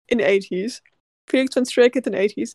in 0.08 0.20
80s. 0.22 0.82
Felix 1.28 1.54
von 1.54 1.66
Stray 1.66 1.90
Kids 1.90 2.08
in 2.08 2.16
80s. 2.16 2.54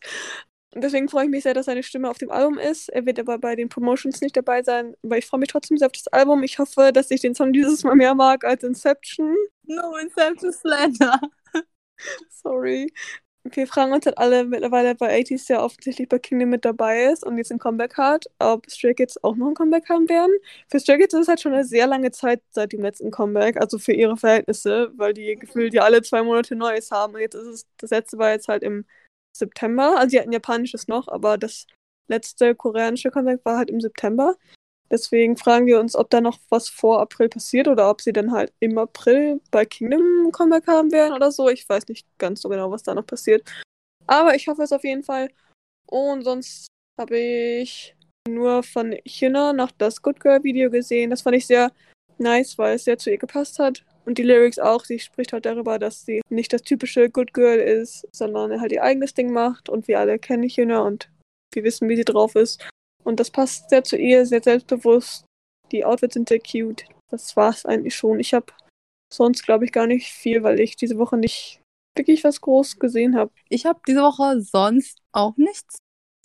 Und 0.73 0.83
deswegen 0.83 1.07
freue 1.07 1.25
ich 1.25 1.29
mich 1.29 1.43
sehr, 1.43 1.53
dass 1.53 1.67
seine 1.67 1.83
Stimme 1.83 2.09
auf 2.09 2.17
dem 2.17 2.31
Album 2.31 2.57
ist. 2.57 2.89
Er 2.89 3.05
wird 3.05 3.19
aber 3.19 3.37
bei 3.37 3.55
den 3.55 3.69
Promotions 3.69 4.21
nicht 4.21 4.35
dabei 4.35 4.63
sein, 4.63 4.95
weil 5.03 5.19
ich 5.19 5.27
freue 5.27 5.39
mich 5.39 5.49
trotzdem 5.49 5.77
sehr 5.77 5.85
auf 5.87 5.91
das 5.91 6.07
Album. 6.07 6.41
Ich 6.41 6.57
hoffe, 6.57 6.91
dass 6.91 7.11
ich 7.11 7.21
den 7.21 7.35
Song 7.35 7.53
dieses 7.53 7.83
Mal 7.83 7.95
mehr 7.95 8.15
mag 8.15 8.43
als 8.43 8.63
Inception. 8.63 9.35
No, 9.63 9.95
Inception 9.97 10.51
Slender. 10.51 11.19
Sorry. 12.29 12.91
Wir 13.45 13.67
fragen 13.67 13.91
uns 13.91 14.05
halt 14.05 14.17
alle 14.17 14.45
mittlerweile, 14.45 14.97
weil 14.99 15.21
80s 15.21 15.49
ja 15.49 15.61
offensichtlich 15.61 16.07
bei 16.07 16.17
Kingdom 16.17 16.49
mit 16.49 16.63
dabei 16.63 17.05
ist 17.11 17.25
und 17.25 17.37
jetzt 17.37 17.51
ein 17.51 17.59
Comeback 17.59 17.97
hat, 17.97 18.25
ob 18.39 18.69
Stray 18.71 18.93
Kids 18.93 19.21
auch 19.21 19.35
noch 19.35 19.47
ein 19.49 19.53
Comeback 19.53 19.89
haben 19.89 20.07
werden. 20.07 20.31
Für 20.69 20.79
Stray 20.79 20.97
Kids 20.97 21.13
ist 21.13 21.21
es 21.21 21.27
halt 21.27 21.41
schon 21.41 21.53
eine 21.53 21.65
sehr 21.65 21.85
lange 21.85 22.11
Zeit 22.11 22.41
seit 22.51 22.71
dem 22.71 22.81
letzten 22.81 23.11
Comeback, 23.11 23.57
also 23.57 23.79
für 23.79 23.91
ihre 23.91 24.15
Verhältnisse, 24.15 24.91
weil 24.95 25.13
die 25.13 25.35
gefühlt 25.35 25.73
ja 25.73 25.83
alle 25.83 26.01
zwei 26.01 26.23
Monate 26.23 26.55
Neues 26.55 26.89
haben. 26.91 27.15
Und 27.15 27.19
jetzt 27.19 27.35
ist 27.35 27.47
es, 27.47 27.67
das 27.77 27.89
letzte 27.91 28.17
war 28.17 28.31
jetzt 28.31 28.47
halt 28.47 28.63
im 28.63 28.85
September. 29.35 29.97
Also 29.97 30.11
sie 30.11 30.19
hatten 30.21 30.31
japanisches 30.31 30.87
noch, 30.87 31.09
aber 31.09 31.37
das 31.37 31.67
letzte 32.07 32.55
koreanische 32.55 33.11
Comeback 33.11 33.43
war 33.43 33.57
halt 33.57 33.69
im 33.69 33.81
September. 33.81 34.35
Deswegen 34.93 35.37
fragen 35.37 35.65
wir 35.65 35.79
uns, 35.79 35.95
ob 35.95 36.11
da 36.11 36.21
noch 36.21 36.37
was 36.49 36.69
vor 36.69 37.01
April 37.01 37.27
passiert 37.27 37.67
oder 37.67 37.89
ob 37.89 37.99
sie 37.99 38.13
dann 38.13 38.31
halt 38.31 38.53
im 38.59 38.77
April 38.77 39.41
bei 39.49 39.65
Kingdom 39.65 40.31
Comeback 40.31 40.67
haben 40.67 40.91
werden 40.91 41.13
oder 41.13 41.31
so. 41.31 41.49
Ich 41.49 41.67
weiß 41.67 41.87
nicht 41.87 42.05
ganz 42.19 42.41
so 42.43 42.49
genau, 42.49 42.69
was 42.69 42.83
da 42.83 42.93
noch 42.93 43.07
passiert. 43.07 43.43
Aber 44.05 44.35
ich 44.35 44.47
hoffe 44.47 44.61
es 44.61 44.71
auf 44.71 44.83
jeden 44.83 45.01
Fall. 45.01 45.29
Und 45.87 46.21
sonst 46.21 46.67
habe 47.01 47.17
ich 47.17 47.95
nur 48.29 48.61
von 48.61 48.95
Hyuna 49.07 49.51
noch 49.53 49.71
das 49.71 49.99
Good 49.99 50.19
Girl 50.19 50.43
Video 50.43 50.69
gesehen. 50.69 51.09
Das 51.09 51.23
fand 51.23 51.37
ich 51.37 51.47
sehr 51.47 51.71
nice, 52.19 52.55
weil 52.59 52.75
es 52.75 52.83
sehr 52.83 52.99
zu 52.99 53.09
ihr 53.09 53.17
gepasst 53.17 53.57
hat. 53.57 53.83
Und 54.05 54.19
die 54.19 54.23
Lyrics 54.23 54.59
auch. 54.59 54.85
Sie 54.85 54.99
spricht 54.99 55.33
halt 55.33 55.47
darüber, 55.47 55.79
dass 55.79 56.05
sie 56.05 56.21
nicht 56.29 56.53
das 56.53 56.61
typische 56.61 57.09
Good 57.09 57.33
Girl 57.33 57.57
ist, 57.57 58.07
sondern 58.11 58.61
halt 58.61 58.71
ihr 58.71 58.83
eigenes 58.83 59.15
Ding 59.15 59.33
macht. 59.33 59.69
Und 59.69 59.87
wir 59.87 59.99
alle 59.99 60.19
kennen 60.19 60.47
Hyuna 60.47 60.81
und 60.81 61.09
wir 61.51 61.63
wissen, 61.63 61.89
wie 61.89 61.95
sie 61.95 62.05
drauf 62.05 62.35
ist. 62.35 62.63
Und 63.03 63.19
das 63.19 63.31
passt 63.31 63.69
sehr 63.69 63.83
zu 63.83 63.97
ihr, 63.97 64.25
sehr 64.25 64.41
selbstbewusst. 64.41 65.25
Die 65.71 65.85
Outfits 65.85 66.13
sind 66.13 66.29
sehr 66.29 66.39
cute. 66.39 66.85
Das 67.09 67.35
war's 67.35 67.65
eigentlich 67.65 67.95
schon. 67.95 68.19
Ich 68.19 68.33
habe 68.33 68.47
sonst, 69.11 69.43
glaube 69.43 69.65
ich, 69.65 69.71
gar 69.71 69.87
nicht 69.87 70.11
viel, 70.11 70.43
weil 70.43 70.59
ich 70.59 70.75
diese 70.75 70.97
Woche 70.97 71.17
nicht 71.17 71.61
wirklich 71.95 72.23
was 72.23 72.41
groß 72.41 72.79
gesehen 72.79 73.15
habe. 73.15 73.31
Ich 73.49 73.65
habe 73.65 73.79
diese 73.87 74.01
Woche 74.01 74.41
sonst 74.41 74.99
auch 75.11 75.37
nichts 75.37 75.77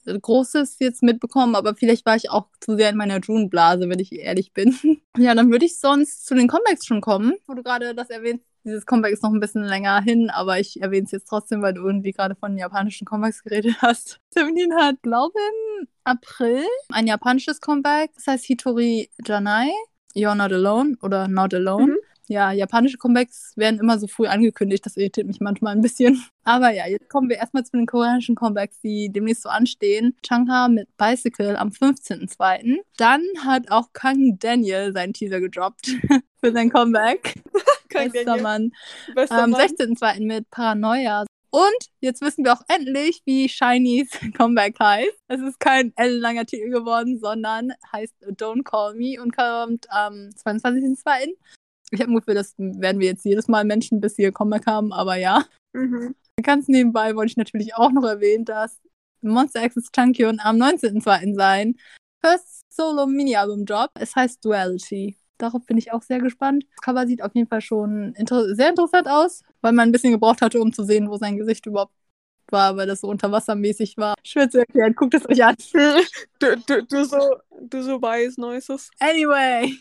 Großes 0.06 0.78
jetzt 0.78 1.02
mitbekommen, 1.02 1.54
aber 1.54 1.74
vielleicht 1.74 2.06
war 2.06 2.16
ich 2.16 2.30
auch 2.30 2.48
zu 2.60 2.76
sehr 2.76 2.90
in 2.90 2.96
meiner 2.96 3.20
June-Blase, 3.20 3.90
wenn 3.90 3.98
ich 3.98 4.12
ehrlich 4.12 4.52
bin. 4.54 4.74
ja, 5.18 5.34
dann 5.34 5.50
würde 5.50 5.66
ich 5.66 5.78
sonst 5.78 6.24
zu 6.24 6.34
den 6.34 6.48
Comebacks 6.48 6.86
schon 6.86 7.02
kommen, 7.02 7.34
wo 7.46 7.54
du 7.54 7.62
gerade 7.62 7.94
das 7.94 8.08
erwähnst. 8.08 8.44
Dieses 8.68 8.84
Comeback 8.84 9.14
ist 9.14 9.22
noch 9.22 9.32
ein 9.32 9.40
bisschen 9.40 9.64
länger 9.64 10.02
hin, 10.02 10.28
aber 10.28 10.60
ich 10.60 10.82
erwähne 10.82 11.06
es 11.06 11.10
jetzt 11.10 11.28
trotzdem, 11.28 11.62
weil 11.62 11.72
du 11.72 11.86
irgendwie 11.86 12.12
gerade 12.12 12.34
von 12.34 12.58
japanischen 12.58 13.06
Comebacks 13.06 13.42
geredet 13.42 13.76
hast. 13.82 14.20
Seventeen 14.28 14.74
hat, 14.74 15.00
glaube 15.00 15.32
ich, 15.38 15.80
im 15.80 15.88
April 16.04 16.64
ein 16.92 17.06
japanisches 17.06 17.62
Comeback. 17.62 18.10
Das 18.14 18.26
heißt 18.26 18.44
Hitori 18.44 19.08
Janai. 19.24 19.70
You're 20.14 20.34
Not 20.34 20.52
Alone 20.52 20.96
oder 21.00 21.28
Not 21.28 21.54
Alone. 21.54 21.92
Mhm. 21.92 21.98
Ja, 22.26 22.52
japanische 22.52 22.98
Comebacks 22.98 23.54
werden 23.56 23.80
immer 23.80 23.98
so 23.98 24.06
früh 24.06 24.26
angekündigt. 24.26 24.84
Das 24.84 24.98
irritiert 24.98 25.26
mich 25.26 25.40
manchmal 25.40 25.74
ein 25.74 25.80
bisschen. 25.80 26.22
Aber 26.44 26.70
ja, 26.70 26.86
jetzt 26.86 27.08
kommen 27.08 27.30
wir 27.30 27.36
erstmal 27.36 27.64
zu 27.64 27.72
den 27.72 27.86
koreanischen 27.86 28.34
Comebacks, 28.34 28.82
die 28.82 29.10
demnächst 29.10 29.44
so 29.44 29.48
anstehen. 29.48 30.14
Changha 30.22 30.68
mit 30.68 30.94
Bicycle 30.98 31.56
am 31.56 31.70
15.02. 31.70 32.80
Dann 32.98 33.22
hat 33.46 33.70
auch 33.70 33.94
Kang 33.94 34.38
Daniel 34.38 34.92
seinen 34.92 35.14
Teaser 35.14 35.40
gedroppt 35.40 35.90
für 36.40 36.52
sein 36.52 36.70
Comeback. 36.70 37.34
Bester 37.92 38.40
Mann. 38.40 38.72
Am 39.30 39.54
16.02. 39.54 40.26
mit 40.26 40.50
Paranoia. 40.50 41.24
Und 41.50 41.88
jetzt 42.00 42.20
wissen 42.20 42.44
wir 42.44 42.52
auch 42.52 42.62
endlich, 42.68 43.22
wie 43.24 43.48
Shinies 43.48 44.10
Comeback 44.36 44.78
heißt. 44.78 45.16
Es 45.28 45.40
ist 45.40 45.58
kein 45.60 45.92
ellenlanger 45.96 46.44
Titel 46.44 46.70
geworden, 46.70 47.18
sondern 47.18 47.72
heißt 47.90 48.14
Don't 48.26 48.64
Call 48.64 48.94
Me 48.94 49.20
und 49.20 49.34
kommt 49.34 49.90
am 49.90 50.30
22.02. 50.44 51.34
Ich 51.90 52.00
habe 52.00 52.12
ein 52.12 52.16
Gefühl, 52.16 52.34
das 52.34 52.54
werden 52.58 53.00
wir 53.00 53.08
jetzt 53.08 53.24
jedes 53.24 53.48
Mal 53.48 53.64
Menschen, 53.64 54.00
bis 54.00 54.16
sie 54.16 54.22
ihr 54.22 54.32
Comeback 54.32 54.66
haben, 54.66 54.92
aber 54.92 55.16
ja. 55.16 55.46
Mhm. 55.72 56.14
Ganz 56.42 56.68
nebenbei 56.68 57.16
wollte 57.16 57.30
ich 57.30 57.36
natürlich 57.38 57.74
auch 57.76 57.90
noch 57.90 58.04
erwähnen, 58.04 58.44
dass 58.44 58.78
Monster 59.22 59.64
X 59.64 59.90
Chunkyun 59.90 60.40
am 60.40 60.56
19.02. 60.56 61.34
sein. 61.34 61.76
First 62.22 62.62
Solo 62.70 63.06
Mini-Album 63.06 63.64
Drop. 63.64 63.90
Es 63.94 64.14
heißt 64.14 64.44
Duality. 64.44 65.16
Darauf 65.38 65.64
bin 65.66 65.78
ich 65.78 65.92
auch 65.92 66.02
sehr 66.02 66.18
gespannt. 66.18 66.64
Das 66.70 66.80
Cover 66.82 67.06
sieht 67.06 67.22
auf 67.22 67.34
jeden 67.34 67.48
Fall 67.48 67.60
schon 67.60 68.12
inter 68.14 68.54
sehr 68.54 68.70
interessant 68.70 69.08
aus, 69.08 69.42
weil 69.60 69.72
man 69.72 69.88
ein 69.88 69.92
bisschen 69.92 70.12
gebraucht 70.12 70.42
hatte, 70.42 70.60
um 70.60 70.72
zu 70.72 70.84
sehen, 70.84 71.08
wo 71.08 71.16
sein 71.16 71.36
Gesicht 71.36 71.64
überhaupt 71.66 71.94
war, 72.50 72.76
weil 72.76 72.86
das 72.86 73.00
so 73.00 73.08
unterwassermäßig 73.08 73.96
war. 73.96 74.14
Schwer 74.24 74.50
zu 74.50 74.58
erklären, 74.58 74.94
guckt 74.94 75.14
es 75.14 75.28
euch 75.28 75.44
an. 75.44 75.56
du, 76.40 76.56
du, 76.66 76.82
du 76.84 77.04
so, 77.04 77.36
du 77.60 77.82
so 77.82 78.00
weiß 78.00 78.38
Noises. 78.38 78.90
Anyway, 78.98 79.72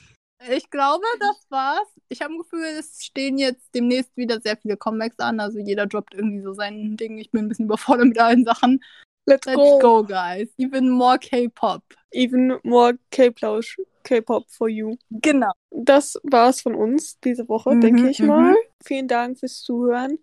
ich 0.49 0.69
glaube, 0.69 1.05
das 1.19 1.45
war's. 1.49 1.87
Ich 2.09 2.21
habe 2.21 2.33
ein 2.33 2.39
Gefühl, 2.39 2.63
es 2.79 3.03
stehen 3.03 3.37
jetzt 3.37 3.73
demnächst 3.73 4.15
wieder 4.15 4.39
sehr 4.39 4.57
viele 4.57 4.77
Comebacks 4.77 5.19
an. 5.19 5.39
Also 5.39 5.59
jeder 5.59 5.87
droppt 5.87 6.13
irgendwie 6.13 6.41
so 6.41 6.53
sein 6.53 6.97
Ding. 6.97 7.17
Ich 7.17 7.31
bin 7.31 7.45
ein 7.45 7.49
bisschen 7.49 7.65
überfordert 7.65 8.07
mit 8.07 8.19
allen 8.19 8.45
Sachen. 8.45 8.83
Let's, 9.25 9.45
Let's 9.45 9.57
go. 9.57 9.79
go, 9.79 10.03
guys. 10.03 10.47
Even 10.57 10.89
more 10.89 11.19
K-Pop. 11.19 11.83
Even 12.11 12.59
more 12.63 12.97
K-Plausch. 13.11 13.77
K-Pop 14.07 14.49
for 14.49 14.69
you. 14.69 14.95
Genau. 15.09 15.51
Das 15.69 16.17
war's 16.23 16.61
von 16.61 16.75
uns 16.75 17.19
diese 17.19 17.47
Woche, 17.49 17.75
mhm, 17.75 17.81
denke 17.81 18.09
ich 18.09 18.19
mal. 18.19 18.51
Mhm. 18.51 18.57
Vielen 18.83 19.07
Dank 19.07 19.37
fürs 19.37 19.61
Zuhören. 19.61 20.17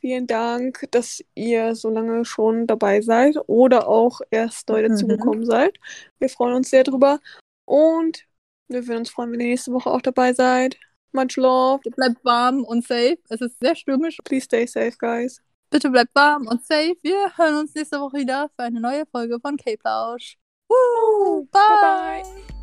Vielen 0.00 0.26
Dank, 0.26 0.86
dass 0.90 1.22
ihr 1.34 1.74
so 1.74 1.90
lange 1.90 2.24
schon 2.24 2.66
dabei 2.66 3.00
seid 3.00 3.36
oder 3.46 3.88
auch 3.88 4.20
erst 4.30 4.68
neu 4.68 4.88
dazugekommen 4.88 5.40
mhm. 5.40 5.46
seid. 5.46 5.78
Wir 6.18 6.28
freuen 6.28 6.54
uns 6.54 6.70
sehr 6.70 6.84
drüber. 6.84 7.20
Und 7.66 8.24
wir 8.68 8.86
würden 8.86 9.00
uns 9.00 9.10
freuen, 9.10 9.32
wenn 9.32 9.40
ihr 9.40 9.48
nächste 9.48 9.72
Woche 9.72 9.90
auch 9.90 10.02
dabei 10.02 10.32
seid. 10.32 10.78
Much 11.12 11.36
love. 11.36 11.80
Bleibt 11.90 12.24
warm 12.24 12.64
und 12.64 12.86
safe. 12.86 13.18
Es 13.28 13.40
ist 13.40 13.58
sehr 13.60 13.74
stürmisch. 13.74 14.18
Please 14.24 14.44
stay 14.44 14.66
safe, 14.66 14.96
guys. 14.98 15.42
Bitte 15.70 15.90
bleibt 15.90 16.14
warm 16.14 16.46
und 16.46 16.64
safe. 16.64 16.94
Wir 17.02 17.36
hören 17.36 17.56
uns 17.56 17.74
nächste 17.74 18.00
Woche 18.00 18.18
wieder 18.18 18.48
für 18.54 18.64
eine 18.64 18.80
neue 18.80 19.04
Folge 19.06 19.38
von 19.40 19.56
K-Plausch. 19.56 20.36
Bye. 20.68 21.46
bye, 21.50 22.22
bye. 22.22 22.55